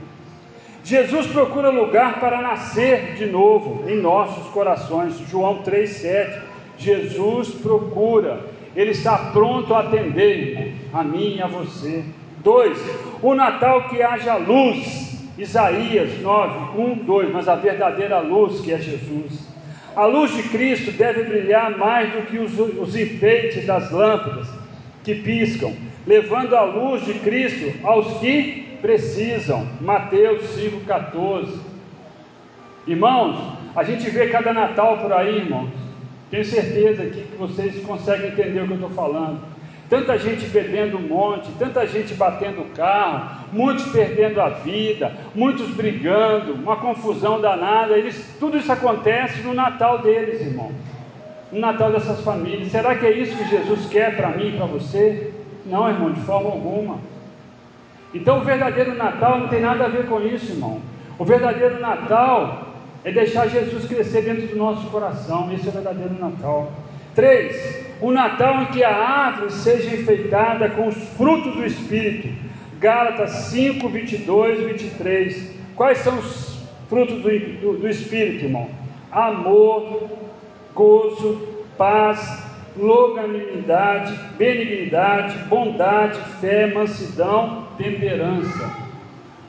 Jesus 0.84 1.28
procura 1.28 1.70
lugar 1.70 2.20
para 2.20 2.42
nascer 2.42 3.14
de 3.16 3.28
novo 3.28 3.90
em 3.90 3.96
nossos 4.02 4.48
corações. 4.48 5.18
João 5.30 5.64
3,7. 5.64 6.42
Jesus 6.78 7.50
procura, 7.50 8.42
Ele 8.76 8.92
está 8.92 9.18
pronto 9.32 9.74
a 9.74 9.80
atender 9.80 10.76
a 10.94 11.02
mim 11.02 11.38
e 11.38 11.42
a 11.42 11.48
você. 11.48 12.04
2. 12.44 12.78
O 13.24 13.34
Natal 13.34 13.88
que 13.88 14.02
haja 14.02 14.36
luz. 14.36 15.16
Isaías 15.38 16.20
9, 16.22 16.78
1, 16.78 16.96
2. 17.06 17.32
Mas 17.32 17.48
a 17.48 17.56
verdadeira 17.56 18.20
luz 18.20 18.60
que 18.60 18.74
é 18.74 18.80
Jesus. 18.80 19.56
A 19.98 20.06
luz 20.06 20.32
de 20.36 20.44
Cristo 20.44 20.92
deve 20.92 21.24
brilhar 21.24 21.76
mais 21.76 22.14
do 22.14 22.22
que 22.28 22.38
os, 22.38 22.54
os 22.60 22.96
enfeites 22.96 23.66
das 23.66 23.90
lâmpadas 23.92 24.48
que 25.04 25.16
piscam, 25.16 25.74
levando 26.06 26.56
a 26.56 26.62
luz 26.62 27.04
de 27.04 27.16
Cristo 27.16 27.74
aos 27.84 28.20
que 28.20 28.78
precisam. 28.80 29.68
Mateus 29.82 30.44
5,14. 30.56 31.48
Irmãos, 32.86 33.58
a 33.76 33.84
gente 33.84 34.08
vê 34.12 34.28
cada 34.28 34.54
Natal 34.54 35.00
por 35.00 35.12
aí, 35.12 35.38
irmãos. 35.38 35.72
Tenho 36.30 36.46
certeza 36.46 37.02
aqui 37.02 37.24
que 37.24 37.36
vocês 37.36 37.84
conseguem 37.84 38.28
entender 38.28 38.62
o 38.62 38.68
que 38.68 38.74
eu 38.74 38.76
estou 38.76 38.92
falando 38.92 39.57
tanta 39.90 40.18
gente 40.18 40.46
bebendo 40.48 40.98
um 40.98 41.02
monte, 41.02 41.50
tanta 41.58 41.86
gente 41.88 42.14
batendo 42.14 42.74
carro, 42.76 43.46
muitos 43.52 43.86
perdendo 43.92 44.42
a 44.42 44.50
vida, 44.50 45.12
muitos 45.34 45.70
brigando, 45.70 46.54
uma 46.54 46.76
confusão 46.76 47.40
danada. 47.40 47.98
Eles, 47.98 48.36
tudo 48.40 48.58
isso 48.58 48.72
acontece 48.72 49.42
no 49.42 49.54
Natal 49.54 50.00
deles, 50.00 50.42
irmão. 50.42 50.72
No 51.52 51.60
Natal 51.60 51.92
dessas 51.92 52.22
famílias. 52.22 52.72
Será 52.72 52.96
que 52.96 53.06
é 53.06 53.12
isso 53.12 53.38
que 53.38 53.50
Jesus 53.50 53.88
quer 53.88 54.16
para 54.16 54.30
mim 54.30 54.50
e 54.50 54.58
para 54.58 54.66
você? 54.66 55.34
Não, 55.66 55.90
irmão, 55.90 56.12
de 56.12 56.22
forma 56.22 56.50
alguma. 56.50 57.00
Então 58.14 58.40
o 58.40 58.44
verdadeiro 58.44 58.96
Natal 58.96 59.40
não 59.40 59.48
tem 59.48 59.62
nada 59.62 59.86
a 59.86 59.90
ver 59.90 60.06
com 60.08 60.22
isso, 60.22 60.52
irmão. 60.52 60.82
O 61.20 61.26
verdadeiro 61.26 61.80
Natal 61.80 62.68
é 63.04 63.12
deixar 63.12 63.48
Jesus 63.48 63.86
crescer 63.86 64.22
dentro 64.22 64.48
do 64.48 64.56
nosso 64.56 64.88
coração. 64.88 65.52
Esse 65.54 65.68
é 65.68 65.70
o 65.70 65.74
verdadeiro 65.74 66.14
Natal. 66.20 66.72
3. 67.16 67.87
O 68.00 68.12
Natal 68.12 68.62
em 68.62 68.66
que 68.68 68.84
a 68.84 68.96
árvore 68.96 69.52
seja 69.52 69.96
enfeitada 69.96 70.70
com 70.70 70.88
os 70.88 70.96
frutos 71.16 71.54
do 71.56 71.66
Espírito. 71.66 72.30
Gálatas 72.80 73.32
5, 73.32 73.90
22 73.90 74.60
e 74.60 74.66
23. 74.66 75.56
Quais 75.76 75.98
são 76.00 76.20
os 76.20 76.64
frutos 76.90 77.22
do, 77.22 77.30
do, 77.30 77.78
do 77.80 77.90
Espírito, 77.90 78.46
irmão? 78.46 78.70
Amor, 79.12 80.10
gozo, 80.76 81.42
paz, 81.76 82.44
longanimidade, 82.78 84.14
benignidade, 84.38 85.38
bondade, 85.50 86.20
fé, 86.40 86.68
mansidão, 86.68 87.68
temperança. 87.78 88.88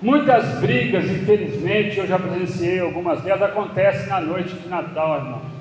Muitas 0.00 0.60
brigas, 0.60 1.04
infelizmente, 1.04 1.98
eu 1.98 2.06
já 2.06 2.18
presenciei 2.18 2.80
algumas 2.80 3.20
delas, 3.22 3.42
acontecem 3.42 4.06
na 4.06 4.20
noite 4.20 4.54
de 4.54 4.68
Natal, 4.68 5.16
irmão. 5.16 5.57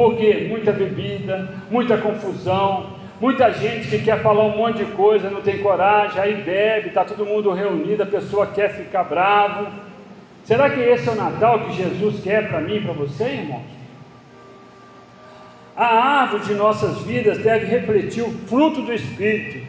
Porque 0.00 0.46
muita 0.48 0.72
bebida, 0.72 1.46
muita 1.70 1.98
confusão, 1.98 2.86
muita 3.20 3.52
gente 3.52 3.86
que 3.86 3.98
quer 3.98 4.22
falar 4.22 4.44
um 4.44 4.56
monte 4.56 4.78
de 4.78 4.86
coisa, 4.92 5.28
não 5.28 5.42
tem 5.42 5.58
coragem, 5.58 6.18
aí 6.18 6.42
bebe, 6.42 6.88
está 6.88 7.04
todo 7.04 7.26
mundo 7.26 7.52
reunido, 7.52 8.02
a 8.02 8.06
pessoa 8.06 8.46
quer 8.46 8.74
ficar 8.74 9.04
bravo. 9.04 9.66
Será 10.42 10.70
que 10.70 10.80
esse 10.80 11.06
é 11.06 11.12
o 11.12 11.16
Natal 11.16 11.66
que 11.66 11.74
Jesus 11.74 12.18
quer 12.22 12.48
para 12.48 12.62
mim 12.62 12.76
e 12.76 12.80
para 12.80 12.94
você, 12.94 13.24
irmãos? 13.24 13.66
A 15.76 16.22
árvore 16.22 16.44
de 16.44 16.54
nossas 16.54 17.02
vidas 17.02 17.36
deve 17.36 17.66
refletir 17.66 18.22
o 18.22 18.30
fruto 18.48 18.80
do 18.80 18.94
Espírito, 18.94 19.66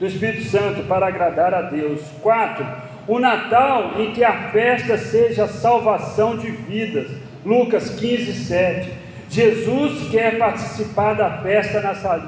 do 0.00 0.06
Espírito 0.06 0.44
Santo, 0.44 0.82
para 0.84 1.08
agradar 1.08 1.52
a 1.52 1.60
Deus. 1.60 2.00
4. 2.22 2.66
O 3.06 3.18
Natal 3.18 4.00
em 4.00 4.12
que 4.12 4.24
a 4.24 4.48
festa 4.48 4.96
seja 4.96 5.44
a 5.44 5.48
salvação 5.48 6.38
de 6.38 6.50
vidas. 6.50 7.10
Lucas 7.44 7.90
15, 8.00 8.32
7. 8.32 9.03
Jesus 9.34 10.10
quer 10.10 10.38
participar 10.38 11.14
da 11.14 11.38
festa 11.38 11.80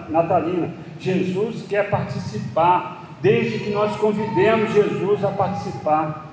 natalina. 0.09 0.75
Jesus 0.99 1.65
quer 1.69 1.89
participar, 1.89 3.17
desde 3.23 3.61
que 3.61 3.71
nós 3.71 3.97
convidemos 3.97 4.73
Jesus 4.73 5.25
a 5.25 5.31
participar. 5.31 6.27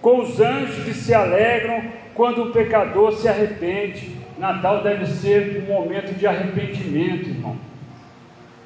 Com 0.00 0.22
os 0.22 0.40
anjos 0.40 0.84
que 0.84 0.94
se 0.94 1.12
alegram 1.12 1.82
quando 2.14 2.44
o 2.44 2.50
pecador 2.50 3.12
se 3.12 3.28
arrepende. 3.28 4.16
Natal 4.38 4.82
deve 4.82 5.04
ser 5.04 5.62
um 5.68 5.74
momento 5.74 6.14
de 6.14 6.26
arrependimento, 6.26 7.28
irmão. 7.28 7.56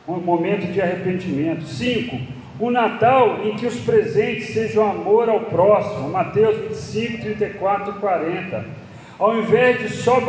Um 0.07 0.21
momento 0.21 0.73
de 0.73 0.81
arrependimento. 0.81 1.65
5. 1.65 2.17
O 2.61 2.71
Natal 2.71 3.45
em 3.45 3.57
que 3.57 3.67
os 3.67 3.81
presentes 3.81 4.55
sejam 4.55 4.89
amor 4.89 5.29
ao 5.29 5.41
próximo. 5.41 6.11
Mateus 6.11 6.57
25, 6.59 7.23
34 7.23 7.91
e 7.91 7.99
40. 7.99 8.78
Ao 9.19 9.37
invés 9.37 9.81
de 9.81 9.89
só 9.89 10.21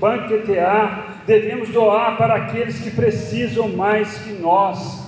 banquetear, 0.00 1.18
devemos 1.26 1.68
doar 1.68 2.16
para 2.16 2.34
aqueles 2.34 2.80
que 2.80 2.90
precisam 2.90 3.68
mais 3.68 4.18
que 4.18 4.32
nós. 4.32 5.06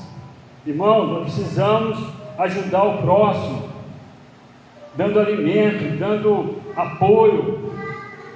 Irmãos, 0.64 1.08
nós 1.08 1.22
precisamos 1.24 1.98
ajudar 2.38 2.84
o 2.84 3.02
próximo, 3.02 3.68
dando 4.94 5.18
alimento, 5.18 5.98
dando 5.98 6.56
apoio. 6.76 7.74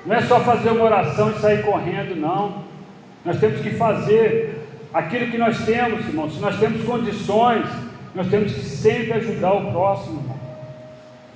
Não 0.05 0.17
é 0.17 0.23
só 0.23 0.41
fazer 0.41 0.71
uma 0.71 0.85
oração 0.85 1.31
e 1.31 1.35
sair 1.35 1.63
correndo, 1.63 2.17
não. 2.17 2.65
Nós 3.25 3.39
temos 3.39 3.61
que 3.61 3.71
fazer 3.71 4.61
aquilo 4.93 5.31
que 5.31 5.39
nós 5.39 5.65
temos, 5.65 6.05
irmãos. 6.07 6.35
Se 6.35 6.41
nós 6.41 6.59
temos 6.59 6.83
condições, 6.85 7.65
nós 8.15 8.27
temos 8.29 8.53
que 8.53 8.61
sempre 8.61 9.13
ajudar 9.15 9.53
o 9.53 9.71
próximo. 9.71 10.34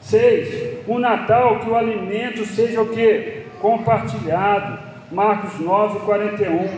6. 0.08 0.84
O 0.86 0.98
Natal, 0.98 1.60
que 1.60 1.68
o 1.68 1.76
alimento 1.76 2.44
seja 2.46 2.80
o 2.80 2.88
que? 2.88 3.44
Compartilhado. 3.60 4.78
Marcos 5.12 5.58
9, 5.60 6.00
41. 6.00 6.68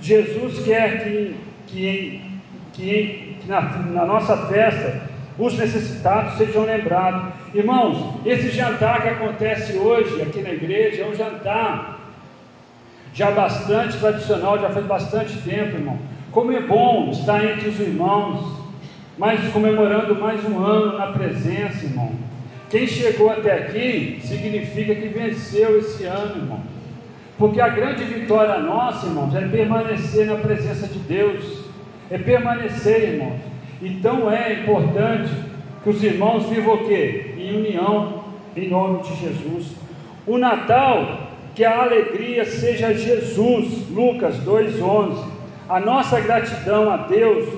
Jesus 0.00 0.64
quer 0.64 1.04
que, 1.04 1.36
que, 1.66 2.22
que, 2.72 3.36
na, 3.46 3.60
na 3.60 4.04
nossa 4.06 4.36
festa 4.46 5.08
os 5.38 5.56
necessitados 5.56 6.36
sejam 6.36 6.64
lembrados. 6.64 7.32
Irmãos, 7.54 8.20
esse 8.26 8.50
jantar 8.50 9.02
que 9.02 9.08
acontece 9.08 9.76
hoje 9.76 10.20
aqui 10.22 10.40
na 10.42 10.50
igreja 10.50 11.02
é 11.02 11.06
um 11.06 11.14
jantar 11.14 11.98
já 13.12 13.30
bastante 13.30 13.98
tradicional, 13.98 14.58
já 14.58 14.70
faz 14.70 14.86
bastante 14.86 15.36
tempo, 15.42 15.76
irmão. 15.76 15.98
Como 16.30 16.52
é 16.52 16.60
bom 16.60 17.10
estar 17.10 17.44
entre 17.44 17.68
os 17.68 17.80
irmãos, 17.80 18.58
mas 19.16 19.52
comemorando 19.52 20.14
mais 20.14 20.44
um 20.44 20.58
ano 20.64 20.98
na 20.98 21.08
presença, 21.08 21.84
irmão. 21.84 22.27
Quem 22.70 22.86
chegou 22.86 23.30
até 23.30 23.52
aqui 23.52 24.20
significa 24.22 24.94
que 24.94 25.08
venceu 25.08 25.78
esse 25.78 26.04
ano, 26.04 26.36
irmão. 26.36 26.60
Porque 27.38 27.60
a 27.60 27.68
grande 27.68 28.04
vitória 28.04 28.58
nossa, 28.58 29.06
irmãos, 29.06 29.34
é 29.34 29.40
permanecer 29.48 30.26
na 30.26 30.36
presença 30.36 30.86
de 30.86 30.98
Deus, 30.98 31.64
é 32.10 32.18
permanecer, 32.18 33.14
irmãos. 33.14 33.40
Então 33.80 34.30
é 34.30 34.52
importante 34.54 35.32
que 35.82 35.88
os 35.88 36.02
irmãos 36.02 36.46
vivam 36.46 36.74
o 36.74 36.88
quê? 36.88 37.34
Em 37.38 37.56
união, 37.56 38.24
em 38.54 38.68
nome 38.68 39.02
de 39.02 39.16
Jesus. 39.16 39.72
O 40.26 40.36
Natal, 40.36 41.28
que 41.54 41.64
a 41.64 41.82
alegria 41.82 42.44
seja 42.44 42.92
Jesus, 42.92 43.88
Lucas 43.88 44.36
2,11. 44.44 45.16
A 45.68 45.80
nossa 45.80 46.20
gratidão 46.20 46.90
a 46.90 46.98
Deus 46.98 47.48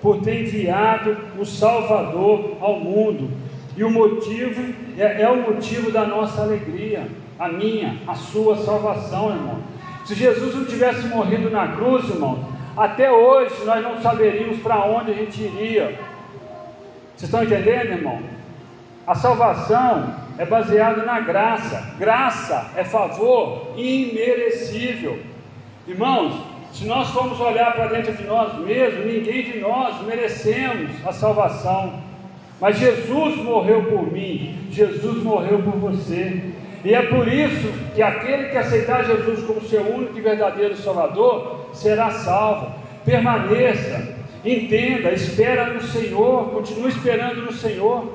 por 0.00 0.20
ter 0.20 0.42
enviado 0.42 1.16
o 1.38 1.44
Salvador 1.44 2.56
ao 2.60 2.78
mundo 2.78 3.39
e 3.80 3.84
o 3.84 3.90
motivo 3.90 4.74
é, 4.98 5.22
é 5.22 5.30
o 5.30 5.36
motivo 5.36 5.90
da 5.90 6.04
nossa 6.04 6.42
alegria, 6.42 7.08
a 7.38 7.48
minha, 7.48 7.96
a 8.06 8.14
sua 8.14 8.58
salvação, 8.58 9.30
irmão. 9.30 9.58
Se 10.04 10.14
Jesus 10.14 10.54
não 10.54 10.66
tivesse 10.66 11.06
morrido 11.06 11.48
na 11.48 11.68
cruz, 11.68 12.06
irmão, 12.10 12.44
até 12.76 13.10
hoje 13.10 13.54
nós 13.64 13.82
não 13.82 13.98
saberíamos 14.02 14.58
para 14.58 14.84
onde 14.84 15.12
a 15.12 15.14
gente 15.14 15.40
iria. 15.40 15.98
Vocês 17.16 17.22
estão 17.22 17.42
entendendo, 17.42 17.92
irmão? 17.92 18.20
A 19.06 19.14
salvação 19.14 20.14
é 20.36 20.44
baseada 20.44 21.02
na 21.04 21.20
graça. 21.20 21.94
Graça 21.98 22.72
é 22.76 22.84
favor 22.84 23.72
imerecível. 23.78 25.20
Irmãos, 25.88 26.38
se 26.70 26.84
nós 26.84 27.08
formos 27.08 27.40
olhar 27.40 27.72
para 27.72 27.86
dentro 27.86 28.12
de 28.12 28.24
nós 28.24 28.58
mesmos, 28.58 29.06
ninguém 29.06 29.42
de 29.42 29.58
nós 29.58 30.02
merecemos 30.02 30.90
a 31.06 31.14
salvação. 31.14 32.09
Mas 32.60 32.78
Jesus 32.78 33.36
morreu 33.36 33.84
por 33.84 34.12
mim, 34.12 34.54
Jesus 34.70 35.22
morreu 35.22 35.62
por 35.62 35.76
você. 35.76 36.42
E 36.84 36.94
é 36.94 37.02
por 37.02 37.26
isso 37.26 37.72
que 37.94 38.02
aquele 38.02 38.48
que 38.48 38.56
aceitar 38.56 39.04
Jesus 39.04 39.42
como 39.44 39.60
seu 39.62 39.82
único 39.82 40.16
e 40.16 40.20
verdadeiro 40.20 40.76
Salvador 40.76 41.70
será 41.72 42.10
salvo. 42.10 42.72
Permaneça, 43.04 44.14
entenda, 44.44 45.10
espera 45.12 45.72
no 45.72 45.80
Senhor, 45.80 46.50
continue 46.50 46.88
esperando 46.88 47.42
no 47.42 47.52
Senhor, 47.52 48.12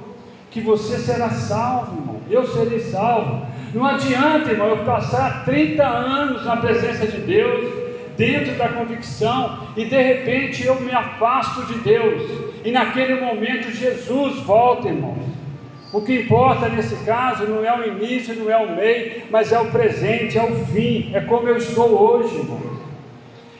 que 0.52 0.62
você 0.62 0.98
será 0.98 1.30
salvo, 1.30 2.00
irmão. 2.00 2.22
Eu 2.30 2.48
serei 2.48 2.80
salvo. 2.80 3.46
Não 3.74 3.86
adianta, 3.86 4.52
irmão, 4.52 4.70
eu 4.70 4.86
passar 4.86 5.44
30 5.44 5.84
anos 5.84 6.46
na 6.46 6.58
presença 6.58 7.06
de 7.08 7.18
Deus, 7.18 7.85
dentro 8.18 8.56
da 8.56 8.70
convicção, 8.70 9.68
e 9.76 9.86
de 9.86 10.02
repente 10.02 10.66
eu 10.66 10.80
me 10.80 10.92
afasto 10.92 11.66
de 11.66 11.80
Deus, 11.80 12.24
e 12.64 12.72
naquele 12.72 13.16
momento 13.20 13.72
Jesus 13.72 14.40
volta, 14.44 14.88
irmão. 14.88 15.18
O 15.94 16.02
que 16.02 16.22
importa 16.22 16.68
nesse 16.68 16.96
caso 17.06 17.46
não 17.46 17.64
é 17.64 17.78
o 17.78 17.88
início, 17.88 18.36
não 18.36 18.50
é 18.52 18.58
o 18.58 18.76
meio, 18.76 19.24
mas 19.30 19.52
é 19.52 19.60
o 19.60 19.72
presente, 19.72 20.38
é 20.38 20.44
o 20.44 20.66
fim, 20.66 21.12
é 21.14 21.22
como 21.22 21.48
eu 21.48 21.58
estou 21.58 21.90
hoje, 21.90 22.36
irmão. 22.36 22.76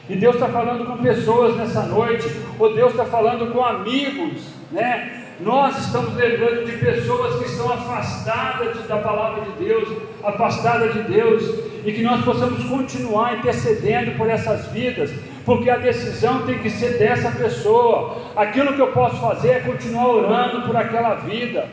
E 0.08 0.14
Deus 0.14 0.34
está 0.34 0.48
falando 0.48 0.84
com 0.84 0.98
pessoas 0.98 1.56
nessa 1.56 1.82
noite, 1.82 2.30
ou 2.58 2.74
Deus 2.74 2.92
está 2.92 3.04
falando 3.04 3.52
com 3.52 3.64
amigos, 3.64 4.42
né? 4.70 5.25
Nós 5.40 5.78
estamos 5.78 6.14
lembrando 6.14 6.64
de 6.64 6.72
pessoas 6.78 7.38
que 7.38 7.50
estão 7.50 7.70
afastadas 7.70 8.86
da 8.88 8.96
palavra 8.96 9.44
de 9.44 9.64
Deus, 9.64 9.88
afastadas 10.24 10.94
de 10.94 11.02
Deus, 11.02 11.42
e 11.84 11.92
que 11.92 12.02
nós 12.02 12.24
possamos 12.24 12.64
continuar 12.64 13.38
intercedendo 13.38 14.12
por 14.12 14.30
essas 14.30 14.66
vidas, 14.68 15.10
porque 15.44 15.68
a 15.68 15.76
decisão 15.76 16.46
tem 16.46 16.58
que 16.58 16.70
ser 16.70 16.98
dessa 16.98 17.30
pessoa. 17.32 18.16
Aquilo 18.34 18.72
que 18.72 18.80
eu 18.80 18.92
posso 18.92 19.16
fazer 19.16 19.48
é 19.50 19.60
continuar 19.60 20.08
orando 20.08 20.66
por 20.66 20.74
aquela 20.74 21.16
vida, 21.16 21.68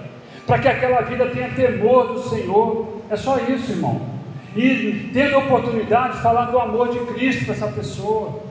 para 0.46 0.60
que 0.60 0.68
aquela 0.68 1.02
vida 1.02 1.28
tenha 1.28 1.50
temor 1.50 2.14
do 2.14 2.20
Senhor. 2.20 3.02
É 3.10 3.16
só 3.16 3.38
isso, 3.38 3.72
irmão. 3.72 4.02
E 4.58 5.10
tendo 5.14 5.36
a 5.36 5.40
oportunidade 5.40 6.18
de 6.18 6.22
falar 6.22 6.46
do 6.52 6.60
amor 6.60 6.90
de 6.90 7.00
Cristo 7.14 7.46
para 7.46 7.54
essa 7.54 7.68
pessoa 7.68 8.44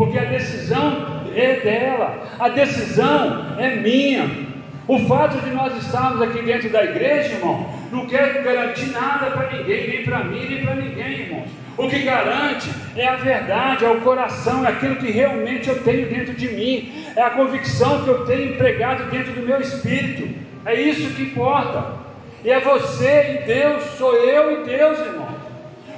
porque 0.00 0.18
a 0.18 0.24
decisão 0.24 1.19
é 1.34 1.60
dela, 1.60 2.26
a 2.38 2.48
decisão 2.48 3.56
é 3.58 3.76
minha. 3.76 4.50
O 4.88 4.98
fato 5.06 5.38
de 5.38 5.50
nós 5.50 5.76
estarmos 5.76 6.20
aqui 6.22 6.42
dentro 6.42 6.68
da 6.70 6.82
igreja, 6.84 7.34
irmão, 7.34 7.66
não 7.92 8.06
quer 8.06 8.42
garantir 8.42 8.90
nada 8.90 9.30
para 9.30 9.56
ninguém, 9.56 9.88
nem 9.88 10.04
para 10.04 10.24
mim, 10.24 10.46
nem 10.48 10.64
para 10.64 10.74
ninguém, 10.74 11.20
irmãos. 11.20 11.48
O 11.78 11.88
que 11.88 12.00
garante 12.00 12.68
é 12.96 13.06
a 13.06 13.16
verdade, 13.16 13.84
é 13.84 13.88
o 13.88 14.00
coração, 14.00 14.66
é 14.66 14.68
aquilo 14.68 14.96
que 14.96 15.10
realmente 15.10 15.68
eu 15.68 15.82
tenho 15.82 16.08
dentro 16.08 16.34
de 16.34 16.48
mim, 16.48 16.92
é 17.16 17.22
a 17.22 17.30
convicção 17.30 18.02
que 18.02 18.08
eu 18.08 18.26
tenho 18.26 18.54
empregado 18.54 19.10
dentro 19.10 19.32
do 19.32 19.42
meu 19.42 19.60
espírito. 19.60 20.28
É 20.66 20.74
isso 20.74 21.14
que 21.14 21.22
importa. 21.22 22.00
E 22.44 22.50
é 22.50 22.60
você 22.60 23.42
e 23.42 23.46
Deus, 23.46 23.84
sou 23.96 24.14
eu 24.14 24.60
e 24.60 24.64
Deus, 24.64 24.98
irmão. 24.98 25.28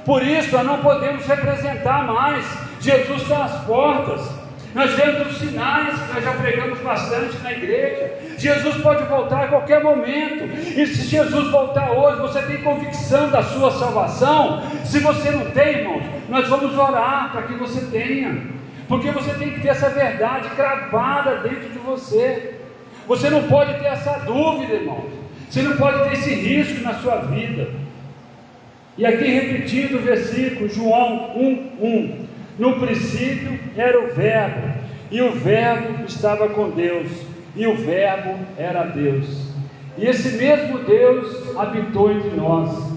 Por 0.05 0.21
isso 0.21 0.55
nós 0.55 0.65
não 0.65 0.77
podemos 0.79 1.25
representar 1.25 2.05
mais. 2.05 2.45
Jesus 2.79 3.21
está 3.21 3.45
às 3.45 3.63
portas. 3.65 4.42
Nós 4.73 4.91
vemos 4.93 5.31
os 5.31 5.37
sinais 5.37 5.99
que 5.99 6.13
nós 6.13 6.23
já 6.23 6.33
pregamos 6.33 6.79
bastante 6.79 7.37
na 7.43 7.51
igreja. 7.51 8.11
Jesus 8.37 8.75
pode 8.77 9.03
voltar 9.03 9.43
a 9.43 9.47
qualquer 9.47 9.83
momento. 9.83 10.45
E 10.75 10.87
se 10.87 11.07
Jesus 11.07 11.51
voltar 11.51 11.91
hoje, 11.91 12.21
você 12.21 12.41
tem 12.41 12.57
convicção 12.63 13.29
da 13.29 13.43
sua 13.43 13.71
salvação? 13.71 14.63
Se 14.83 14.99
você 14.99 15.29
não 15.29 15.51
tem, 15.51 15.79
irmãos, 15.79 16.03
nós 16.27 16.47
vamos 16.47 16.75
orar 16.75 17.31
para 17.31 17.43
que 17.43 17.53
você 17.53 17.85
tenha. 17.91 18.41
Porque 18.87 19.11
você 19.11 19.33
tem 19.35 19.51
que 19.51 19.61
ter 19.61 19.69
essa 19.69 19.89
verdade 19.89 20.49
cravada 20.49 21.37
dentro 21.37 21.69
de 21.69 21.79
você. 21.79 22.55
Você 23.07 23.29
não 23.29 23.43
pode 23.43 23.73
ter 23.75 23.85
essa 23.85 24.19
dúvida, 24.19 24.73
irmãos. 24.73 25.11
Você 25.49 25.61
não 25.61 25.77
pode 25.77 26.09
ter 26.09 26.13
esse 26.13 26.33
risco 26.33 26.83
na 26.83 26.95
sua 26.95 27.17
vida. 27.17 27.69
E 28.97 29.05
aqui 29.05 29.25
repetindo 29.25 29.95
o 29.95 30.01
versículo, 30.01 30.67
João 30.67 31.35
1:1. 31.35 32.22
No 32.57 32.79
princípio 32.79 33.59
era 33.75 33.99
o 33.99 34.13
Verbo, 34.13 34.73
e 35.09 35.21
o 35.21 35.31
Verbo 35.31 36.05
estava 36.05 36.49
com 36.49 36.69
Deus, 36.69 37.09
e 37.55 37.65
o 37.65 37.75
Verbo 37.75 38.37
era 38.57 38.83
Deus. 38.83 39.51
E 39.97 40.05
esse 40.05 40.37
mesmo 40.37 40.79
Deus 40.79 41.55
habitou 41.57 42.11
entre 42.11 42.31
nós, 42.31 42.93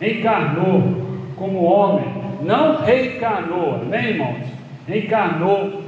encarnou 0.00 1.04
como 1.36 1.62
homem, 1.62 2.06
não 2.42 2.82
reencarnou, 2.82 3.74
amém, 3.76 4.10
irmãos? 4.10 4.46
Encarnou 4.86 5.82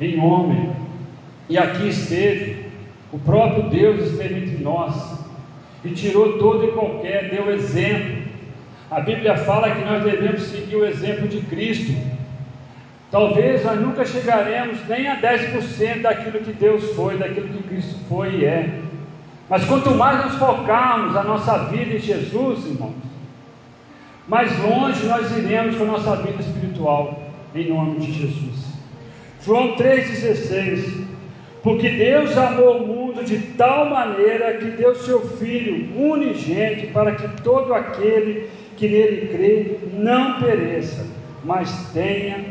em 0.00 0.20
homem, 0.20 0.72
e 1.48 1.56
aqui 1.56 1.88
esteve, 1.88 2.66
o 3.12 3.18
próprio 3.18 3.70
Deus 3.70 4.10
esteve 4.10 4.44
entre 4.44 4.62
nós, 4.62 5.24
e 5.84 5.90
tirou 5.90 6.38
todo 6.38 6.64
e 6.64 6.72
qualquer, 6.72 7.30
deu 7.30 7.50
exemplo 7.50 8.13
a 8.90 9.00
Bíblia 9.00 9.36
fala 9.38 9.74
que 9.74 9.84
nós 9.84 10.02
devemos 10.02 10.42
seguir 10.42 10.76
o 10.76 10.86
exemplo 10.86 11.26
de 11.26 11.40
Cristo. 11.42 11.92
Talvez 13.10 13.64
nós 13.64 13.80
nunca 13.80 14.04
chegaremos 14.04 14.78
nem 14.88 15.08
a 15.08 15.20
10% 15.20 16.02
daquilo 16.02 16.40
que 16.40 16.52
Deus 16.52 16.90
foi, 16.94 17.16
daquilo 17.16 17.48
que 17.48 17.62
Cristo 17.68 17.98
foi 18.08 18.36
e 18.36 18.44
é. 18.44 18.80
Mas 19.48 19.64
quanto 19.64 19.94
mais 19.94 20.24
nos 20.24 20.34
focarmos 20.36 21.16
a 21.16 21.22
nossa 21.22 21.58
vida 21.66 21.94
em 21.94 21.98
Jesus, 21.98 22.66
irmãos, 22.66 22.94
mais 24.26 24.58
longe 24.58 25.06
nós 25.06 25.36
iremos 25.36 25.76
com 25.76 25.84
a 25.84 25.86
nossa 25.86 26.16
vida 26.16 26.40
espiritual, 26.40 27.22
em 27.54 27.68
nome 27.68 28.00
de 28.00 28.12
Jesus. 28.12 28.74
João 29.44 29.76
3,16 29.76 31.04
Porque 31.62 31.90
Deus 31.90 32.36
amou 32.36 32.78
o 32.78 32.86
mundo 32.86 33.22
de 33.22 33.38
tal 33.56 33.90
maneira 33.90 34.54
que 34.54 34.70
deu 34.70 34.94
seu 34.94 35.20
Filho 35.36 35.94
unigente 35.96 36.86
para 36.86 37.14
que 37.14 37.28
todo 37.42 37.74
aquele 37.74 38.48
que 38.76 38.88
nele 38.88 39.28
crê 39.28 39.78
não 39.94 40.40
pereça, 40.40 41.06
mas 41.44 41.90
tenha 41.92 42.44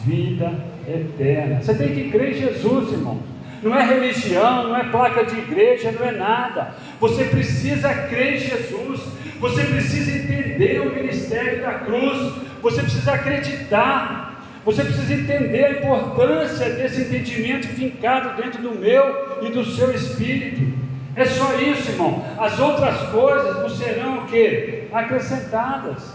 vida 0.00 0.52
eterna. 0.88 1.60
Você 1.62 1.74
tem 1.74 1.94
que 1.94 2.10
crer 2.10 2.30
em 2.30 2.34
Jesus, 2.34 2.92
irmão. 2.92 3.18
Não 3.62 3.74
é 3.74 3.84
religião, 3.84 4.68
não 4.68 4.76
é 4.76 4.84
placa 4.84 5.24
de 5.24 5.36
igreja, 5.38 5.92
não 5.92 6.06
é 6.06 6.12
nada. 6.12 6.74
Você 7.00 7.24
precisa 7.24 7.92
crer 7.92 8.36
em 8.36 8.38
Jesus. 8.38 9.00
Você 9.40 9.64
precisa 9.64 10.18
entender 10.18 10.80
o 10.80 10.94
ministério 10.94 11.62
da 11.62 11.74
cruz. 11.74 12.32
Você 12.62 12.82
precisa 12.82 13.12
acreditar. 13.12 14.44
Você 14.64 14.84
precisa 14.84 15.14
entender 15.14 15.64
a 15.64 15.70
importância 15.72 16.70
desse 16.70 17.02
entendimento 17.02 17.68
fincado 17.68 18.40
dentro 18.40 18.62
do 18.62 18.72
meu 18.72 19.38
e 19.42 19.50
do 19.50 19.64
seu 19.64 19.94
espírito. 19.94 20.75
É 21.16 21.24
só 21.24 21.54
isso, 21.54 21.90
irmão. 21.92 22.22
As 22.38 22.58
outras 22.58 22.98
coisas 23.08 23.56
não 23.56 23.68
serão 23.70 24.18
o 24.18 24.26
quê? 24.26 24.84
Acrescentadas. 24.92 26.14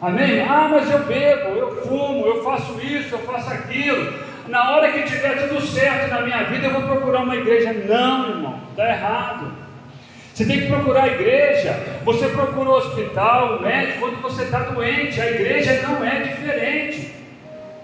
Amém? 0.00 0.40
Ah, 0.40 0.68
mas 0.70 0.90
eu 0.90 1.00
bebo, 1.00 1.48
eu 1.56 1.82
fumo, 1.82 2.26
eu 2.26 2.44
faço 2.44 2.80
isso, 2.80 3.14
eu 3.14 3.18
faço 3.20 3.52
aquilo. 3.52 4.12
Na 4.46 4.70
hora 4.70 4.92
que 4.92 5.02
tiver 5.02 5.48
tudo 5.48 5.60
certo 5.60 6.10
na 6.10 6.20
minha 6.20 6.44
vida, 6.44 6.66
eu 6.66 6.72
vou 6.72 6.82
procurar 6.82 7.22
uma 7.22 7.34
igreja. 7.34 7.72
Não, 7.72 8.28
irmão, 8.28 8.60
está 8.70 8.88
errado. 8.88 9.52
Você 10.32 10.44
tem 10.44 10.60
que 10.60 10.66
procurar 10.66 11.04
a 11.04 11.08
igreja. 11.08 11.74
Você 12.04 12.28
procura 12.28 12.70
o 12.70 12.74
hospital, 12.74 13.56
o 13.56 13.62
médico, 13.62 14.00
quando 14.00 14.20
você 14.20 14.42
está 14.42 14.60
doente. 14.60 15.20
A 15.20 15.30
igreja 15.30 15.80
não 15.88 16.04
é 16.04 16.22
diferente. 16.22 17.14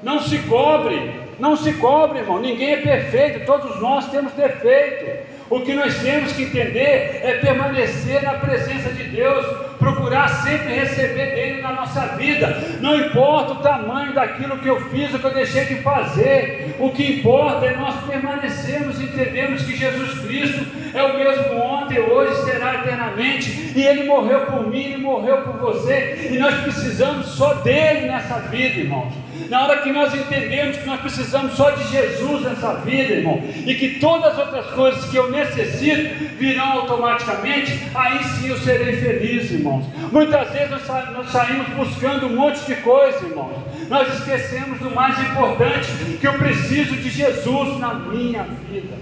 Não 0.03 0.21
se 0.21 0.39
cobre, 0.41 1.13
não 1.39 1.57
se 1.57 1.73
cobre, 1.75 2.19
irmão. 2.21 2.41
Ninguém 2.41 2.75
é 2.75 2.77
perfeito, 2.79 3.47
todos 3.47 3.81
nós 3.81 4.11
temos 4.11 4.33
defeito. 4.33 5.30
O 5.51 5.63
que 5.63 5.75
nós 5.75 5.99
temos 5.99 6.33
que 6.33 6.45
entender 6.45 7.23
é 7.25 7.39
permanecer 7.43 8.23
na 8.23 8.35
presença 8.35 8.91
de 8.91 9.03
Deus, 9.03 9.45
procurar 9.81 10.29
sempre 10.45 10.75
receber 10.75 11.35
dele 11.35 11.61
na 11.61 11.73
nossa 11.73 12.07
vida. 12.17 12.79
Não 12.81 12.95
importa 12.95 13.55
o 13.55 13.57
tamanho 13.57 14.15
daquilo 14.15 14.59
que 14.59 14.69
eu 14.69 14.81
fiz, 14.91 15.13
o 15.13 15.19
que 15.19 15.25
eu 15.25 15.35
deixei 15.35 15.65
de 15.65 15.83
fazer. 15.83 16.77
O 16.79 16.91
que 16.91 17.19
importa 17.19 17.67
é 17.67 17.77
nós 17.77 17.97
permanecermos 18.05 19.01
e 19.01 19.05
entendermos 19.05 19.63
que 19.63 19.77
Jesus 19.77 20.21
Cristo 20.21 20.65
é 20.95 21.03
o 21.03 21.19
mesmo 21.19 21.59
ontem, 21.59 21.99
hoje, 21.99 22.45
será 22.45 22.77
eternamente. 22.77 23.73
E 23.75 23.83
Ele 23.83 24.05
morreu 24.05 24.47
por 24.47 24.69
mim, 24.69 24.85
Ele 24.85 24.99
morreu 24.99 25.39
por 25.39 25.55
você. 25.55 26.29
E 26.31 26.39
nós 26.39 26.61
precisamos 26.61 27.27
só 27.27 27.55
dele 27.55 28.07
nessa 28.07 28.39
vida, 28.39 28.79
irmãos. 28.79 29.13
Na 29.49 29.65
hora 29.65 29.83
que 29.83 29.91
nós 29.93 30.15
entendemos 30.15 30.77
que 30.77 30.87
nós 30.87 31.01
precisamos 31.01 31.55
só 31.55 31.71
de 31.71 31.85
Jesus 31.89 32.43
nessa 32.43 32.75
vida, 32.75 33.15
irmão, 33.15 33.43
e 33.67 33.75
que 33.75 33.99
todas 33.99 34.33
as 34.33 34.39
outras 34.39 34.67
coisas 34.67 35.05
que 35.07 35.17
eu 35.17 35.31
necessito 35.31 36.25
virão 36.37 36.81
automaticamente, 36.81 37.81
aí 37.95 38.23
sim 38.25 38.49
eu 38.49 38.59
serei 38.59 38.97
feliz, 38.97 39.51
irmãos. 39.51 39.85
Muitas 40.13 40.51
vezes 40.51 40.71
nós, 40.71 40.83
sa 40.83 41.11
nós 41.13 41.31
saímos 41.31 41.67
buscando 41.69 42.27
um 42.27 42.37
monte 42.37 42.65
de 42.67 42.75
coisa, 42.77 43.25
irmãos. 43.25 43.57
Nós 43.89 44.13
esquecemos 44.15 44.79
do 44.79 44.91
mais 44.95 45.19
importante, 45.19 45.91
que 46.21 46.27
eu 46.27 46.35
preciso 46.35 46.97
de 46.97 47.11
Jesus 47.11 47.79
na 47.79 47.95
minha 47.95 48.45
vida. 48.69 48.97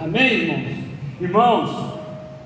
Amém, 0.00 0.32
irmãos? 0.32 0.84
Irmãos, 1.20 1.94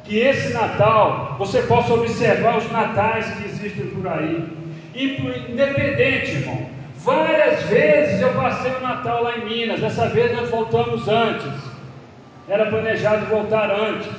que 0.05 0.19
esse 0.19 0.53
Natal 0.53 1.37
você 1.39 1.63
possa 1.63 1.95
observar 1.95 2.59
os 2.59 2.71
natais 2.73 3.27
que 3.27 3.45
existem 3.45 3.87
por 3.87 4.09
aí 4.09 4.68
independente, 4.95 6.33
irmão. 6.33 6.67
Várias 6.97 7.63
vezes 7.65 8.21
eu 8.21 8.33
passei 8.35 8.73
o 8.73 8.81
Natal 8.81 9.23
lá 9.23 9.39
em 9.39 9.45
Minas, 9.45 9.81
dessa 9.81 10.09
vez 10.09 10.35
nós 10.37 10.51
voltamos 10.51 11.09
antes. 11.09 11.53
Era 12.49 12.67
planejado 12.67 13.27
voltar 13.27 13.71
antes. 13.71 14.11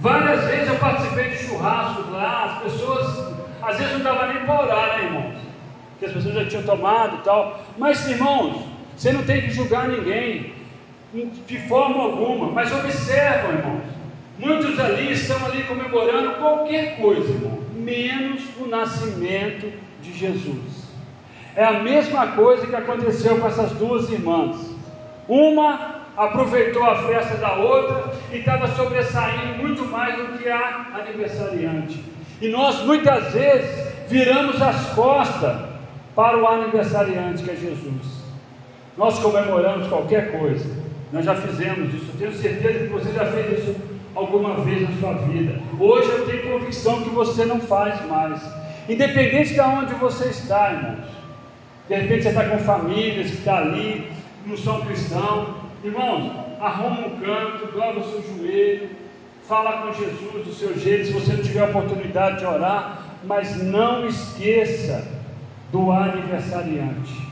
Várias 0.00 0.44
vezes 0.44 0.68
eu 0.68 0.76
participei 0.76 1.30
de 1.30 1.38
churrascos 1.38 2.10
lá, 2.10 2.44
as 2.44 2.72
pessoas, 2.72 3.34
às 3.62 3.78
vezes 3.78 3.92
não 3.94 4.00
dava 4.00 4.32
nem 4.32 4.44
para 4.44 4.62
orar, 4.62 4.98
né? 4.98 5.36
Porque 5.90 6.06
as 6.06 6.12
pessoas 6.12 6.34
já 6.34 6.44
tinham 6.46 6.62
tomado 6.62 7.16
e 7.16 7.22
tal. 7.22 7.60
Mas, 7.78 8.06
irmãos, 8.08 8.62
você 8.96 9.12
não 9.12 9.22
tem 9.24 9.42
que 9.42 9.50
julgar 9.50 9.88
ninguém, 9.88 10.52
de 11.12 11.58
forma 11.66 12.02
alguma. 12.02 12.52
Mas 12.52 12.72
observam, 12.72 13.52
irmãos, 13.52 13.96
Muitos 14.38 14.78
ali 14.78 15.12
estão 15.12 15.44
ali 15.46 15.62
comemorando 15.62 16.34
qualquer 16.34 16.96
coisa, 16.98 17.32
irmão, 17.32 17.58
menos 17.86 18.42
o 18.58 18.66
nascimento 18.66 19.72
de 20.02 20.12
Jesus. 20.12 20.86
É 21.54 21.64
a 21.64 21.78
mesma 21.84 22.26
coisa 22.32 22.66
que 22.66 22.74
aconteceu 22.74 23.38
com 23.38 23.46
essas 23.46 23.70
duas 23.72 24.10
irmãs. 24.10 24.56
Uma 25.28 26.02
aproveitou 26.16 26.82
a 26.82 26.96
festa 27.06 27.36
da 27.36 27.54
outra 27.54 28.12
e 28.32 28.38
estava 28.38 28.66
sobressaindo 28.68 29.62
muito 29.62 29.84
mais 29.84 30.16
do 30.16 30.38
que 30.38 30.48
a 30.48 30.86
aniversariante. 30.94 32.02
E 32.40 32.48
nós 32.48 32.80
muitas 32.82 33.32
vezes 33.32 33.86
viramos 34.08 34.60
as 34.60 34.90
costas 34.94 35.56
para 36.14 36.36
o 36.38 36.46
aniversariante 36.46 37.42
que 37.44 37.50
é 37.50 37.56
Jesus. 37.56 38.16
Nós 38.96 39.18
comemoramos 39.18 39.86
qualquer 39.88 40.38
coisa. 40.38 40.68
Nós 41.12 41.24
já 41.24 41.34
fizemos 41.34 41.94
isso. 41.94 42.12
Tenho 42.18 42.32
certeza 42.32 42.80
que 42.80 42.92
você 42.92 43.12
já 43.12 43.26
fez 43.26 43.58
isso 43.58 43.76
alguma 44.16 44.54
vez 44.54 44.82
na 44.82 44.96
sua 44.98 45.12
vida. 45.28 45.60
Hoje 45.78 46.08
eu 46.08 46.26
tenho 46.26 46.50
convicção 46.50 47.02
que 47.02 47.10
você 47.10 47.44
não 47.44 47.60
faz 47.60 48.04
mais. 48.06 48.42
Independente 48.88 49.52
de 49.52 49.60
onde 49.60 49.94
você 49.94 50.28
está, 50.30 50.72
irmãos. 50.72 51.06
De 51.88 51.94
repente 51.94 52.22
você 52.22 52.28
está 52.30 52.48
com 52.48 52.58
famílias 52.58 53.30
que 53.30 53.36
está 53.36 53.58
ali, 53.58 54.10
não 54.46 54.56
são 54.56 54.80
cristãos. 54.80 55.48
Irmãos, 55.84 56.32
arruma 56.60 57.06
um 57.06 57.20
canto, 57.20 57.66
dobra 57.72 58.00
o 58.00 58.10
seu 58.10 58.22
joelho, 58.22 58.88
fala 59.46 59.82
com 59.82 59.92
Jesus 59.92 60.46
do 60.46 60.52
seu 60.52 60.76
jeito, 60.78 61.06
se 61.06 61.12
você 61.12 61.34
não 61.34 61.42
tiver 61.42 61.60
a 61.60 61.66
oportunidade 61.66 62.38
de 62.38 62.46
orar, 62.46 63.02
mas 63.24 63.62
não 63.62 64.06
esqueça 64.06 65.06
do 65.70 65.92
aniversariante. 65.92 67.26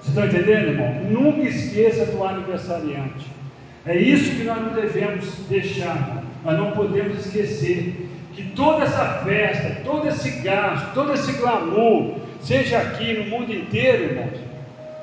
Vocês 0.00 0.08
estão 0.08 0.26
entendendo, 0.26 0.68
irmão? 0.68 1.04
Nunca 1.10 1.42
esqueça 1.42 2.06
do 2.06 2.24
aniversariante. 2.24 3.39
É 3.86 3.96
isso 3.96 4.36
que 4.36 4.44
nós 4.44 4.60
não 4.60 4.72
devemos 4.72 5.26
deixar. 5.48 6.22
Nós 6.44 6.58
não 6.58 6.72
podemos 6.72 7.24
esquecer 7.26 8.08
que 8.34 8.42
toda 8.50 8.84
essa 8.84 9.22
festa, 9.24 9.80
todo 9.84 10.08
esse 10.08 10.30
gasto, 10.42 10.94
todo 10.94 11.12
esse 11.12 11.32
glamour, 11.32 12.16
seja 12.40 12.78
aqui 12.78 13.14
no 13.14 13.24
mundo 13.28 13.52
inteiro, 13.52 14.04
irmãos, 14.04 14.38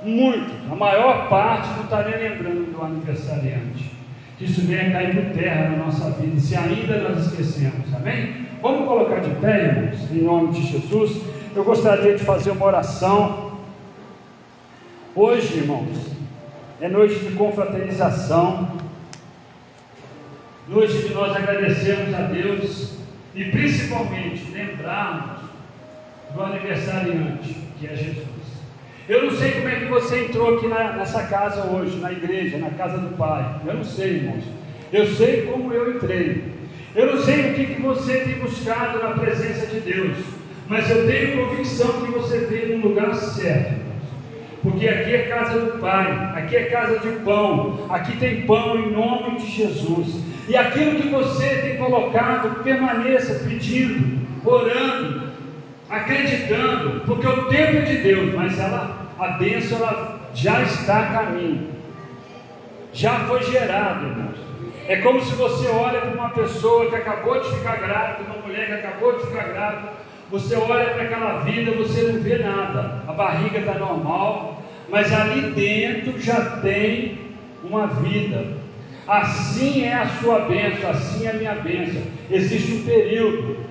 muitos, 0.04 0.54
a 0.72 0.76
maior 0.76 1.28
parte 1.28 1.70
não 1.76 1.84
está 1.84 2.04
nem 2.04 2.30
lembrando 2.30 2.72
do 2.72 2.84
aniversariante. 2.84 3.92
Isso 4.40 4.62
venha 4.62 4.92
cair 4.92 5.16
por 5.16 5.34
terra 5.38 5.70
na 5.70 5.86
nossa 5.86 6.12
vida, 6.12 6.40
se 6.40 6.56
ainda 6.56 7.10
nós 7.10 7.26
esquecemos, 7.26 7.94
amém? 7.96 8.46
Vamos 8.62 8.88
colocar 8.88 9.20
de 9.20 9.30
pé, 9.36 9.66
irmãos, 9.66 10.12
em 10.12 10.22
nome 10.22 10.54
de 10.54 10.62
Jesus. 10.68 11.22
Eu 11.56 11.64
gostaria 11.64 12.16
de 12.16 12.24
fazer 12.24 12.52
uma 12.52 12.66
oração. 12.66 13.58
Hoje, 15.16 15.58
irmãos, 15.58 16.17
é 16.80 16.88
noite 16.88 17.16
de 17.20 17.34
confraternização, 17.34 18.70
noite 20.68 20.94
de 21.00 21.14
nós 21.14 21.36
agradecermos 21.36 22.14
a 22.14 22.22
Deus 22.22 22.98
e 23.34 23.46
principalmente 23.46 24.52
lembrarmos 24.52 25.42
do 26.34 26.42
aniversariante, 26.44 27.56
que 27.80 27.88
é 27.88 27.96
Jesus. 27.96 28.28
Eu 29.10 29.26
não 29.26 29.32
sei 29.32 29.52
como 29.52 29.70
é 29.70 29.76
que 29.80 29.86
você 29.86 30.26
entrou 30.26 30.58
aqui 30.58 30.68
na, 30.68 30.94
nessa 30.94 31.24
casa 31.24 31.64
hoje, 31.64 31.98
na 31.98 32.12
igreja, 32.12 32.58
na 32.58 32.70
casa 32.72 32.98
do 32.98 33.16
Pai. 33.16 33.62
Eu 33.66 33.76
não 33.76 33.84
sei, 33.84 34.18
irmãos. 34.18 34.44
Eu 34.92 35.08
sei 35.16 35.44
como 35.44 35.74
eu 35.74 35.96
entrei. 35.96 36.44
Eu 36.94 37.16
não 37.16 37.24
sei 37.24 37.52
o 37.52 37.54
que, 37.54 37.66
que 37.74 37.82
você 37.82 38.20
tem 38.20 38.40
buscado 38.40 39.00
na 39.00 39.12
presença 39.12 39.66
de 39.68 39.80
Deus. 39.80 40.18
Mas 40.68 40.90
eu 40.90 41.08
tenho 41.08 41.48
convicção 41.48 42.02
que 42.02 42.12
você 42.12 42.40
veio 42.40 42.78
no 42.78 42.90
lugar 42.90 43.16
certo. 43.16 43.87
Porque 44.68 44.86
aqui 44.90 45.16
é 45.16 45.28
casa 45.30 45.62
do 45.62 45.80
Pai, 45.80 46.34
aqui 46.36 46.58
é 46.58 46.64
casa 46.66 47.00
de 47.00 47.10
pão, 47.20 47.88
aqui 47.90 48.18
tem 48.18 48.42
pão 48.42 48.78
em 48.78 48.92
nome 48.92 49.40
de 49.40 49.50
Jesus. 49.50 50.22
E 50.50 50.58
aquilo 50.58 51.00
que 51.00 51.08
você 51.08 51.48
tem 51.62 51.78
colocado, 51.78 52.62
permaneça 52.64 53.48
pedindo, 53.48 54.28
orando, 54.44 55.32
acreditando, 55.90 57.00
porque 57.06 57.26
o 57.26 57.46
tempo 57.46 57.78
é 57.78 57.82
de 57.82 57.98
Deus, 58.00 58.36
mas 58.36 58.60
ela, 58.60 59.08
a 59.18 59.28
bênção 59.30 59.78
ela 59.78 60.20
já 60.34 60.62
está 60.64 61.00
a 61.00 61.06
caminho, 61.14 61.70
já 62.92 63.20
foi 63.20 63.44
gerado, 63.44 64.06
irmãos. 64.06 64.38
É 64.90 64.98
como 64.98 65.22
se 65.22 65.34
você 65.36 65.70
olha 65.70 66.02
para 66.02 66.12
uma 66.12 66.30
pessoa 66.32 66.90
que 66.90 66.96
acabou 66.96 67.40
de 67.40 67.56
ficar 67.56 67.78
grávida, 67.78 68.30
uma 68.30 68.46
mulher 68.46 68.68
que 68.68 68.74
acabou 68.74 69.14
de 69.14 69.28
ficar 69.28 69.44
grávida, 69.44 69.94
você 70.30 70.56
olha 70.56 70.90
para 70.94 71.04
aquela 71.04 71.40
vida, 71.40 71.72
você 71.72 72.02
não 72.04 72.22
vê 72.22 72.38
nada, 72.40 73.04
a 73.08 73.14
barriga 73.14 73.60
está 73.60 73.76
normal, 73.76 74.62
mas 74.90 75.12
ali 75.14 75.52
dentro 75.52 76.20
já 76.20 76.58
tem 76.62 77.20
uma 77.64 77.88
vida. 77.88 78.58
Assim 79.08 79.84
é 79.86 79.94
a 79.94 80.08
sua 80.22 80.40
bênção, 80.40 80.90
assim 80.90 81.26
é 81.26 81.30
a 81.30 81.34
minha 81.34 81.56
bênção. 81.56 82.02
Existe 82.30 82.74
um 82.74 82.84
período 82.84 83.68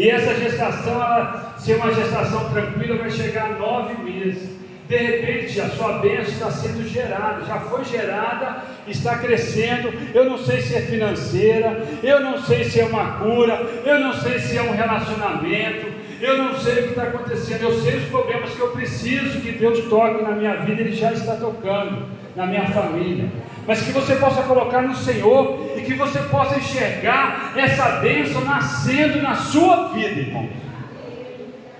e 0.00 0.08
essa 0.08 0.34
gestação, 0.34 0.94
ela, 0.94 1.54
se 1.58 1.72
é 1.72 1.76
uma 1.76 1.92
gestação 1.92 2.48
tranquila, 2.50 2.96
vai 2.96 3.10
chegar 3.10 3.50
a 3.50 3.58
nove 3.58 4.02
meses. 4.02 4.48
De 4.88 4.96
repente, 4.96 5.60
a 5.60 5.68
sua 5.68 5.98
bênção 5.98 6.32
está 6.32 6.50
sendo 6.50 6.88
gerada, 6.88 7.44
já 7.44 7.60
foi 7.60 7.84
gerada, 7.84 8.64
está 8.88 9.18
crescendo. 9.18 9.92
Eu 10.14 10.24
não 10.24 10.38
sei 10.38 10.62
se 10.62 10.74
é 10.74 10.80
financeira, 10.80 11.86
eu 12.02 12.20
não 12.20 12.40
sei 12.42 12.64
se 12.64 12.80
é 12.80 12.84
uma 12.86 13.18
cura, 13.18 13.54
eu 13.84 14.00
não 14.00 14.12
sei 14.14 14.38
se 14.38 14.56
é 14.56 14.62
um 14.62 14.72
relacionamento, 14.72 15.99
eu 16.20 16.38
não 16.38 16.58
sei 16.58 16.72
o 16.72 16.82
que 16.84 16.88
está 16.90 17.02
acontecendo. 17.04 17.62
Eu 17.62 17.80
sei 17.80 17.96
os 17.96 18.04
problemas 18.04 18.50
que 18.50 18.60
eu 18.60 18.68
preciso 18.68 19.40
que 19.40 19.52
Deus 19.52 19.88
toque 19.88 20.22
na 20.22 20.32
minha 20.32 20.56
vida, 20.56 20.80
Ele 20.80 20.92
já 20.92 21.12
está 21.12 21.36
tocando 21.36 22.06
na 22.36 22.46
minha 22.46 22.66
família 22.66 23.28
mas 23.66 23.82
que 23.82 23.92
você 23.92 24.16
possa 24.16 24.42
colocar 24.42 24.82
no 24.82 24.96
Senhor 24.96 25.74
e 25.76 25.82
que 25.82 25.94
você 25.94 26.18
possa 26.20 26.58
enxergar 26.58 27.52
essa 27.56 28.00
bênção 28.00 28.44
nascendo 28.44 29.22
na 29.22 29.36
sua 29.36 29.88
vida, 29.88 30.20
irmão. 30.20 30.48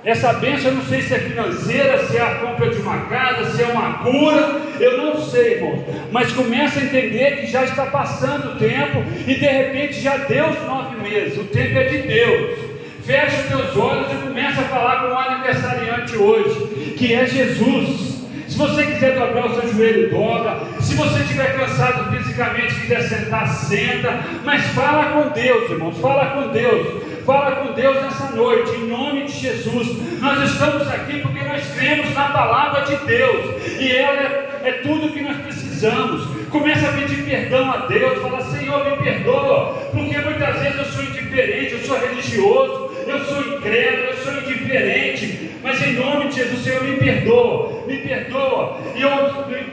Essa 0.05 0.33
bênção 0.35 0.70
eu 0.70 0.76
não 0.76 0.85
sei 0.85 1.03
se 1.03 1.14
é 1.14 1.18
financeira, 1.18 2.07
se 2.07 2.16
é 2.16 2.22
a 2.22 2.37
compra 2.37 2.70
de 2.70 2.81
uma 2.81 3.00
casa, 3.07 3.50
se 3.50 3.62
é 3.62 3.66
uma 3.66 3.98
cura, 3.98 4.61
eu 4.79 4.98
não 4.98 5.20
sei, 5.20 5.55
irmão. 5.55 5.85
Mas 6.12 6.33
começa 6.33 6.81
a 6.81 6.85
entender 6.85 7.40
que 7.40 7.46
já 7.46 7.64
está 7.64 7.87
passando 7.87 8.53
o 8.53 8.57
tempo 8.57 9.05
e 9.26 9.35
de 9.35 9.46
repente 9.46 10.00
já 10.00 10.16
deu 10.16 10.48
os 10.48 10.62
nove 10.62 10.96
meses. 11.03 11.37
O 11.38 11.44
tempo 11.44 11.76
é 11.76 11.85
de 11.85 11.98
Deus. 11.98 12.69
Fecha 13.04 13.36
os 13.42 13.46
teus 13.46 13.76
olhos 13.76 14.12
e 14.12 14.26
começa 14.26 14.60
a 14.60 14.64
falar 14.64 15.02
com 15.02 15.14
o 15.14 15.18
aniversariante 15.18 16.16
hoje, 16.16 16.94
que 16.96 17.14
é 17.14 17.26
Jesus. 17.26 18.10
Se 18.48 18.58
você 18.58 18.84
quiser 18.84 19.18
dobrar 19.18 19.46
o 19.46 19.60
seu 19.60 19.72
joelho, 19.72 20.10
dobra. 20.10 20.60
Se 20.80 20.94
você 20.94 21.22
estiver 21.22 21.56
cansado 21.56 22.10
fisicamente, 22.10 22.74
quiser 22.80 23.02
sentar, 23.02 23.46
senta. 23.48 24.20
Mas 24.44 24.62
fala 24.72 25.04
com 25.12 25.28
Deus, 25.30 25.70
irmãos. 25.70 25.96
Fala 25.98 26.26
com 26.30 26.48
Deus. 26.48 27.10
Fala 27.24 27.52
com 27.52 27.72
Deus 27.74 28.02
nessa 28.02 28.34
noite, 28.34 28.74
em 28.74 28.88
nome 28.88 29.24
de 29.24 29.32
Jesus. 29.32 30.20
Nós 30.20 30.50
estamos 30.50 30.88
aqui 30.88 31.20
porque 31.20 31.44
nós 31.44 31.62
cremos 31.76 32.12
na 32.12 32.24
palavra 32.30 32.80
de 32.82 32.96
Deus. 33.06 33.62
E 33.78 33.92
ela 33.92 34.20
é, 34.20 34.60
é 34.64 34.72
tudo 34.82 35.12
que 35.12 35.20
nós 35.20 35.36
precisamos. 35.36 36.26
Começa 36.50 36.88
a 36.88 36.92
pedir 36.92 37.24
perdão 37.24 37.70
a 37.70 37.86
Deus. 37.86 38.20
Fala, 38.20 38.40
Senhor, 38.40 38.84
me 38.84 38.96
perdoa. 38.96 39.74
Porque 39.92 40.18
muitas 40.18 40.58
vezes 40.58 40.78
eu 40.78 40.84
sou 40.86 41.04
indiferente, 41.04 41.72
eu 41.74 41.80
sou 41.84 41.98
religioso, 42.00 42.89
eu 43.10 43.24
sou 43.24 43.40
incrédulo, 43.40 44.08
eu 44.08 44.16
sou 44.16 44.32
indiferente 44.34 45.50
mas 45.62 45.82
em 45.86 45.92
nome 45.92 46.28
de 46.28 46.36
Jesus, 46.36 46.64
Senhor, 46.64 46.82
me 46.82 46.96
perdoa, 46.96 47.84
me 47.86 47.98
perdoa. 47.98 48.80
E 48.96 49.02
eu 49.02 49.10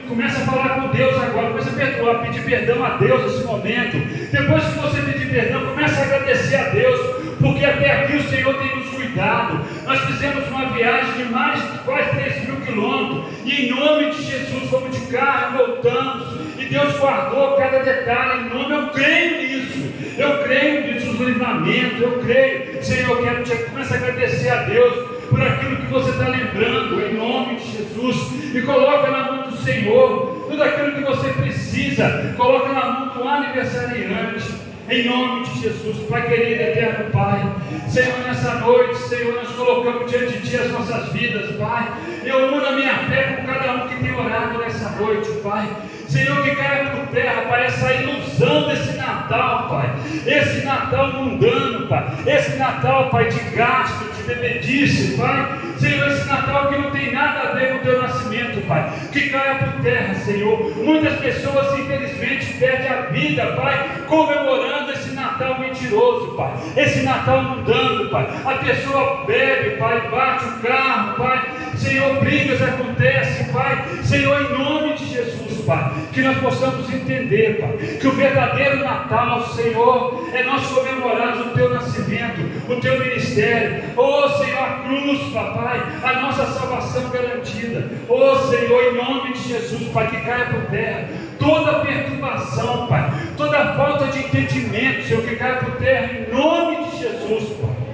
começo 0.06 0.40
a 0.40 0.44
falar 0.44 0.68
com 0.80 0.88
Deus 0.88 1.14
agora, 1.14 1.48
começa 1.48 1.70
a 1.70 1.72
perdoar, 1.72 2.22
pedir 2.22 2.44
perdão 2.44 2.84
a 2.84 2.90
Deus 2.98 3.22
nesse 3.22 3.44
momento. 3.46 3.96
Depois 4.30 4.64
que 4.64 4.78
você 4.78 5.00
pedir 5.00 5.30
perdão, 5.30 5.64
começa 5.64 6.00
a 6.00 6.04
agradecer 6.04 6.56
a 6.56 6.68
Deus, 6.68 7.00
porque 7.40 7.64
até 7.64 7.90
aqui 7.90 8.16
o 8.16 8.28
Senhor 8.28 8.54
tem 8.54 8.76
nos 8.76 8.90
cuidado. 8.90 9.64
Nós 9.86 10.00
fizemos 10.00 10.46
uma 10.48 10.66
viagem 10.66 11.12
de 11.12 11.24
mais 11.32 11.60
de 11.72 11.78
quase 11.78 12.10
3 12.10 12.46
mil 12.46 12.60
quilômetros, 12.60 13.24
e 13.46 13.66
em 13.66 13.70
nome 13.70 14.10
de 14.10 14.22
Jesus, 14.22 14.68
fomos 14.68 14.94
de 14.94 15.06
carro, 15.06 15.56
voltamos, 15.56 16.38
e 16.58 16.66
Deus 16.66 16.98
guardou 16.98 17.56
cada 17.56 17.78
detalhe, 17.78 18.46
em 18.46 18.48
nome, 18.50 18.74
eu 18.74 18.88
creio 18.88 19.38
nisso, 19.38 20.18
eu 20.18 20.42
creio 20.42 20.92
nisso, 20.92 21.06
nos 21.06 21.20
livramentos, 21.20 22.02
eu 22.02 22.18
creio, 22.18 22.82
Senhor, 22.82 23.07
agradecer 24.48 24.50
a 24.50 24.62
Deus 24.62 25.08
por 25.28 25.42
aquilo 25.42 25.76
que 25.76 25.86
você 25.86 26.10
está 26.10 26.28
lembrando, 26.28 27.00
em 27.02 27.14
nome 27.14 27.56
de 27.56 27.78
Jesus, 27.78 28.54
e 28.54 28.62
coloca 28.62 29.10
na 29.10 29.32
mão 29.32 29.50
do 29.50 29.56
Senhor 29.58 30.46
tudo 30.48 30.62
aquilo 30.62 30.92
que 30.92 31.04
você 31.04 31.28
precisa, 31.30 32.34
coloca 32.36 32.72
na 32.72 32.90
mão 32.90 33.08
do 33.08 33.28
aniversariante. 33.28 34.68
Em 34.90 35.06
nome 35.06 35.44
de 35.44 35.60
Jesus, 35.60 35.98
Pai 36.08 36.26
querido, 36.26 36.62
eterno 36.62 37.10
Pai, 37.10 37.42
Senhor, 37.88 38.18
nessa 38.26 38.54
noite, 38.54 38.96
Senhor, 38.96 39.34
nós 39.34 39.48
colocamos 39.54 40.10
diante 40.10 40.38
de 40.38 40.48
Ti 40.48 40.56
as 40.56 40.72
nossas 40.72 41.12
vidas, 41.12 41.54
Pai. 41.56 41.92
Eu 42.24 42.54
uno 42.54 42.66
a 42.66 42.72
minha 42.72 42.94
fé 42.94 43.34
com 43.34 43.46
cada 43.46 43.74
um 43.74 43.88
que 43.88 44.02
tem 44.02 44.14
orado 44.14 44.58
nessa 44.58 44.88
noite, 44.98 45.28
Pai. 45.42 45.68
Senhor, 46.08 46.42
que 46.42 46.56
caia 46.56 46.86
por 46.86 47.06
terra, 47.08 47.42
Pai, 47.42 47.66
essa 47.66 47.92
ilusão 47.92 48.66
desse 48.66 48.96
Natal, 48.96 49.68
Pai. 49.68 49.92
Esse 50.26 50.64
Natal 50.64 51.12
mundano, 51.12 51.86
Pai. 51.86 52.06
Esse 52.26 52.56
Natal, 52.56 53.10
Pai, 53.10 53.28
de 53.28 53.40
gasto, 53.54 54.07
de 54.28 54.34
bebedice, 54.34 55.16
Pai. 55.16 55.58
Senhor, 55.78 56.08
esse 56.08 56.28
Natal 56.28 56.68
que 56.68 56.78
não 56.78 56.90
tem 56.90 57.12
nada 57.12 57.48
a 57.48 57.52
ver 57.52 57.72
com 57.72 57.76
o 57.78 57.80
teu 57.80 58.02
nascimento, 58.02 58.66
Pai. 58.66 58.92
Que 59.12 59.30
caia 59.30 59.54
por 59.56 59.82
terra, 59.82 60.14
Senhor. 60.14 60.76
Muitas 60.76 61.18
pessoas, 61.18 61.78
infelizmente, 61.78 62.52
perdem 62.58 62.88
a 62.88 63.00
vida, 63.06 63.46
Pai, 63.52 64.02
comemorando 64.06 64.92
esse 64.92 65.10
Natal 65.12 65.58
mentiroso, 65.60 66.34
Pai, 66.36 66.52
esse 66.76 67.02
Natal 67.02 67.42
mudando, 67.42 68.10
Pai. 68.10 68.28
A 68.44 68.54
pessoa 68.58 69.24
bebe, 69.26 69.76
Pai, 69.76 70.08
bate 70.10 70.44
o 70.44 70.52
carro, 70.60 71.16
Pai. 71.16 71.42
Senhor, 71.76 72.20
brigas 72.20 72.60
acontecem, 72.60 73.52
Pai. 73.52 73.84
Senhor, 74.02 74.42
em 74.42 74.58
nome 74.58 74.77
Pai, 75.68 75.92
que 76.14 76.22
nós 76.22 76.38
possamos 76.38 76.90
entender, 76.90 77.60
Pai, 77.60 77.98
que 78.00 78.08
o 78.08 78.12
verdadeiro 78.12 78.78
Natal, 78.78 79.46
Senhor, 79.48 80.26
é 80.32 80.42
nós 80.42 80.66
comemorarmos 80.66 81.46
o 81.46 81.50
Teu 81.50 81.68
nascimento, 81.74 82.40
o 82.72 82.80
Teu 82.80 82.98
ministério. 82.98 83.84
Oh, 83.94 84.26
Senhor, 84.30 84.58
a 84.58 84.82
cruz, 84.84 85.20
Papai, 85.30 85.82
a 86.02 86.22
nossa 86.22 86.46
salvação 86.46 87.10
garantida. 87.10 87.86
Oh, 88.08 88.34
Senhor, 88.48 88.82
em 88.82 88.96
nome 88.96 89.34
de 89.34 89.46
Jesus, 89.46 89.92
Pai, 89.92 90.08
que 90.08 90.20
caia 90.22 90.46
por 90.46 90.62
terra 90.70 91.08
toda 91.38 91.80
perturbação, 91.80 92.86
Pai, 92.86 93.12
toda 93.36 93.74
falta 93.74 94.06
de 94.06 94.20
entendimento, 94.20 95.06
Senhor, 95.06 95.22
que 95.22 95.36
caia 95.36 95.56
por 95.56 95.76
terra, 95.76 96.10
em 96.14 96.34
nome 96.34 96.86
de 96.86 96.98
Jesus, 96.98 97.44
Pai. 97.60 97.88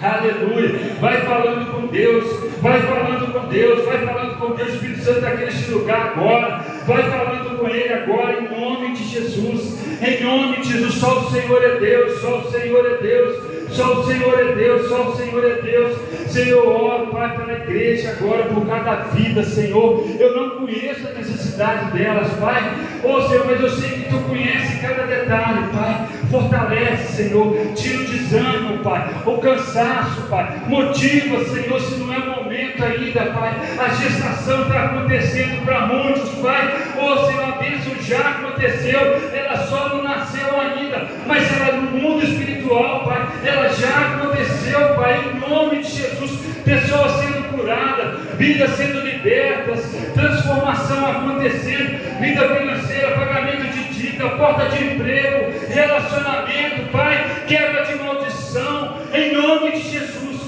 Aleluia. 0.00 0.78
Vai 1.00 1.20
falando 1.22 1.72
com 1.72 1.86
Deus. 1.88 2.24
Vai 2.62 2.80
falando 2.82 3.32
com 3.32 3.48
Deus. 3.48 3.84
Vai 3.84 3.98
falando 4.06 4.38
com 4.38 4.54
Deus. 4.54 4.74
Espírito 4.74 5.02
Santo 5.02 5.26
aqui 5.26 5.44
neste 5.44 5.70
lugar 5.72 6.12
agora. 6.12 6.64
Vai 6.88 7.02
falando 7.02 7.58
com 7.58 7.68
Ele 7.68 7.92
agora 7.92 8.40
em 8.40 8.48
nome 8.48 8.94
de 8.94 9.04
Jesus. 9.04 9.78
Em 10.00 10.24
nome 10.24 10.56
de 10.62 10.72
Jesus. 10.72 10.94
Só 10.94 11.20
o 11.20 11.30
Senhor 11.30 11.62
é 11.62 11.78
Deus. 11.78 12.18
Só 12.22 12.38
o 12.38 12.50
Senhor 12.50 12.86
é 12.86 12.96
Deus. 12.96 13.58
Só 13.70 14.00
o 14.00 14.06
Senhor 14.06 14.40
é 14.40 14.54
Deus, 14.54 14.88
só 14.88 15.02
o 15.08 15.16
Senhor 15.16 15.44
é 15.44 15.62
Deus. 15.62 15.96
Senhor, 16.28 16.66
oro, 16.66 17.08
Pai, 17.08 17.36
pela 17.36 17.52
igreja 17.52 18.16
agora, 18.18 18.44
por 18.44 18.66
cada 18.66 18.94
vida, 19.12 19.42
Senhor. 19.44 20.04
Eu 20.18 20.34
não 20.34 20.50
conheço 20.58 21.06
a 21.06 21.12
necessidade 21.12 21.96
delas, 21.96 22.32
Pai. 22.34 22.62
Oh, 23.04 23.20
Senhor, 23.22 23.46
mas 23.46 23.60
eu 23.60 23.70
sei 23.70 23.90
que 23.90 24.10
Tu 24.10 24.18
conheces 24.20 24.80
cada 24.80 25.06
detalhe, 25.06 25.68
Pai. 25.72 26.08
Fortalece, 26.30 27.22
Senhor. 27.22 27.56
Tira 27.74 28.02
o 28.02 28.06
desânimo, 28.06 28.78
Pai. 28.82 29.22
O 29.26 29.38
cansaço, 29.38 30.22
Pai. 30.28 30.62
Motiva, 30.66 31.44
Senhor, 31.44 31.80
se 31.80 31.96
não 31.96 32.12
é 32.12 32.18
o 32.18 32.37
momento 32.78 32.84
ainda, 32.84 33.32
Pai. 33.32 33.54
A 33.78 33.88
gestação 33.88 34.62
está 34.62 34.84
acontecendo 34.84 35.64
para 35.64 35.86
muitos, 35.86 36.30
Pai. 36.40 36.74
Oh, 36.96 37.26
Senhor, 37.26 37.44
a 37.44 37.52
bênção 37.52 37.94
já 38.00 38.20
aconteceu. 38.20 39.00
Ela 39.34 39.56
só 39.66 39.88
não 39.88 40.02
nasceu 40.02 40.60
ainda. 40.60 41.08
Mas 41.26 41.44
ela 41.52 41.72
no 41.72 41.90
mundo 41.90 42.24
espiritual, 42.24 43.04
Pai. 43.04 43.28
Ela 43.44 43.68
já 43.68 44.14
aconteceu, 44.14 44.94
Pai. 44.94 45.32
Em 45.32 45.48
nome 45.48 45.82
de 45.82 45.90
Jesus. 45.90 46.38
Pessoas 46.64 47.12
sendo 47.12 47.48
curadas, 47.56 48.20
vidas 48.36 48.70
sendo 48.72 49.00
libertas, 49.00 49.90
transformação 50.12 51.06
acontecendo, 51.06 52.20
vida 52.20 52.46
financeira, 52.46 53.12
pagamento 53.12 53.72
de 53.72 53.84
dívida, 53.94 54.28
porta 54.30 54.68
de 54.68 54.84
emprego, 54.84 55.50
relacionamento, 55.72 56.92
Pai, 56.92 57.44
quebra 57.46 57.86
de 57.86 57.94
maldição, 57.94 58.67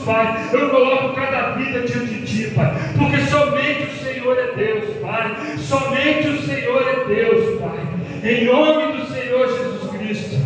Pai. 0.04 0.48
Eu 0.52 0.70
coloco 0.70 1.14
cada 1.14 1.50
vida 1.52 1.80
diante 1.80 2.14
de 2.14 2.26
Ti, 2.26 2.50
Pai, 2.54 2.72
porque 2.98 3.18
somente 3.22 3.84
o 3.84 4.04
Senhor 4.04 4.38
é 4.38 4.54
Deus, 4.54 4.96
Pai. 4.98 5.36
Somente 5.58 6.28
o 6.28 6.42
Senhor 6.42 6.82
é 6.82 7.04
Deus, 7.06 7.60
Pai. 7.60 7.80
Em 8.22 8.44
nome 8.44 8.98
do 8.98 9.06
Senhor 9.06 9.46
Jesus 9.48 9.90
Cristo. 9.90 10.36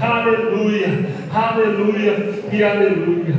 Aleluia, 0.00 1.06
aleluia 1.32 2.34
e 2.52 2.62
aleluia. 2.62 3.34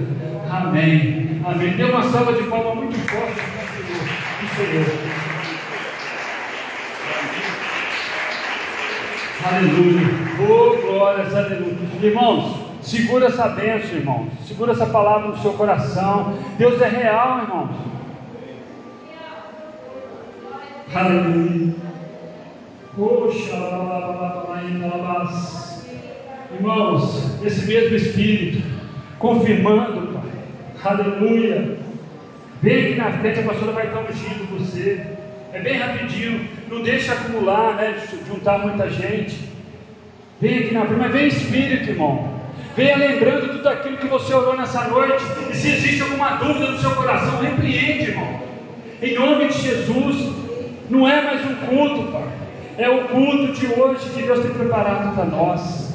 Amém. 0.50 1.42
Amém. 1.46 1.74
Dê 1.74 1.84
uma 1.84 2.04
salva 2.04 2.34
de 2.34 2.44
palmas 2.44 2.76
muito 2.76 2.98
forte 3.10 3.36
para 3.36 4.46
o 4.46 4.56
Senhor. 4.56 5.14
Aleluia. 9.46 10.08
Oh, 10.40 10.82
glórias, 10.82 11.36
aleluia. 11.36 11.76
Irmãos, 12.02 12.63
segura 12.84 13.28
essa 13.28 13.48
bênção, 13.48 13.98
irmãos. 13.98 14.28
Segura 14.46 14.74
essa 14.74 14.86
palavra 14.86 15.30
no 15.30 15.38
seu 15.38 15.54
coração. 15.54 16.38
Deus 16.58 16.82
é 16.82 16.88
real, 16.88 17.42
irmãos. 17.42 17.76
Aleluia. 20.94 21.74
Irmãos, 26.54 27.44
esse 27.44 27.66
mesmo 27.66 27.96
Espírito, 27.96 28.62
confirmando, 29.18 30.14
Pai. 30.14 30.94
Aleluia. 30.94 31.78
Vem 32.62 32.86
aqui 32.86 32.96
na 32.96 33.12
frente, 33.12 33.40
a 33.40 33.44
pastora 33.44 33.72
vai 33.72 33.88
estar 33.88 34.02
ungindo 34.02 34.60
você. 34.60 35.06
É 35.52 35.60
bem 35.60 35.78
rapidinho, 35.78 36.48
não 36.70 36.84
deixa 36.84 37.14
acumular, 37.14 37.76
né? 37.76 37.96
Juntar 38.28 38.60
muita 38.60 38.90
gente. 38.90 39.52
Vem 40.40 40.60
aqui 40.60 40.74
na 40.74 40.86
frente, 40.86 41.00
mas 41.00 41.12
vem 41.12 41.28
Espírito, 41.28 41.90
irmão. 41.90 42.43
Venha 42.76 42.98
lembrando 42.98 43.50
tudo 43.50 43.70
aquilo 43.70 43.98
que 43.98 44.08
você 44.08 44.34
orou 44.34 44.58
nessa 44.58 44.88
noite. 44.88 45.24
E 45.52 45.56
se 45.56 45.70
existe 45.70 46.02
alguma 46.02 46.38
dúvida 46.38 46.72
no 46.72 46.80
seu 46.80 46.92
coração, 46.92 47.40
repreende, 47.40 48.10
irmão. 48.10 48.42
Em 49.02 49.14
nome 49.16 49.48
de 49.50 49.62
Jesus, 49.62 50.34
não 50.90 51.08
é 51.08 51.22
mais 51.22 51.46
um 51.46 51.56
culto, 51.68 52.12
Pai. 52.12 52.28
É 52.78 52.90
o 52.90 53.08
culto 53.10 53.54
de 53.54 53.68
hoje 53.68 54.10
que 54.10 54.24
Deus 54.24 54.40
tem 54.40 54.52
preparado 54.52 55.14
para 55.14 55.26
nós. 55.26 55.93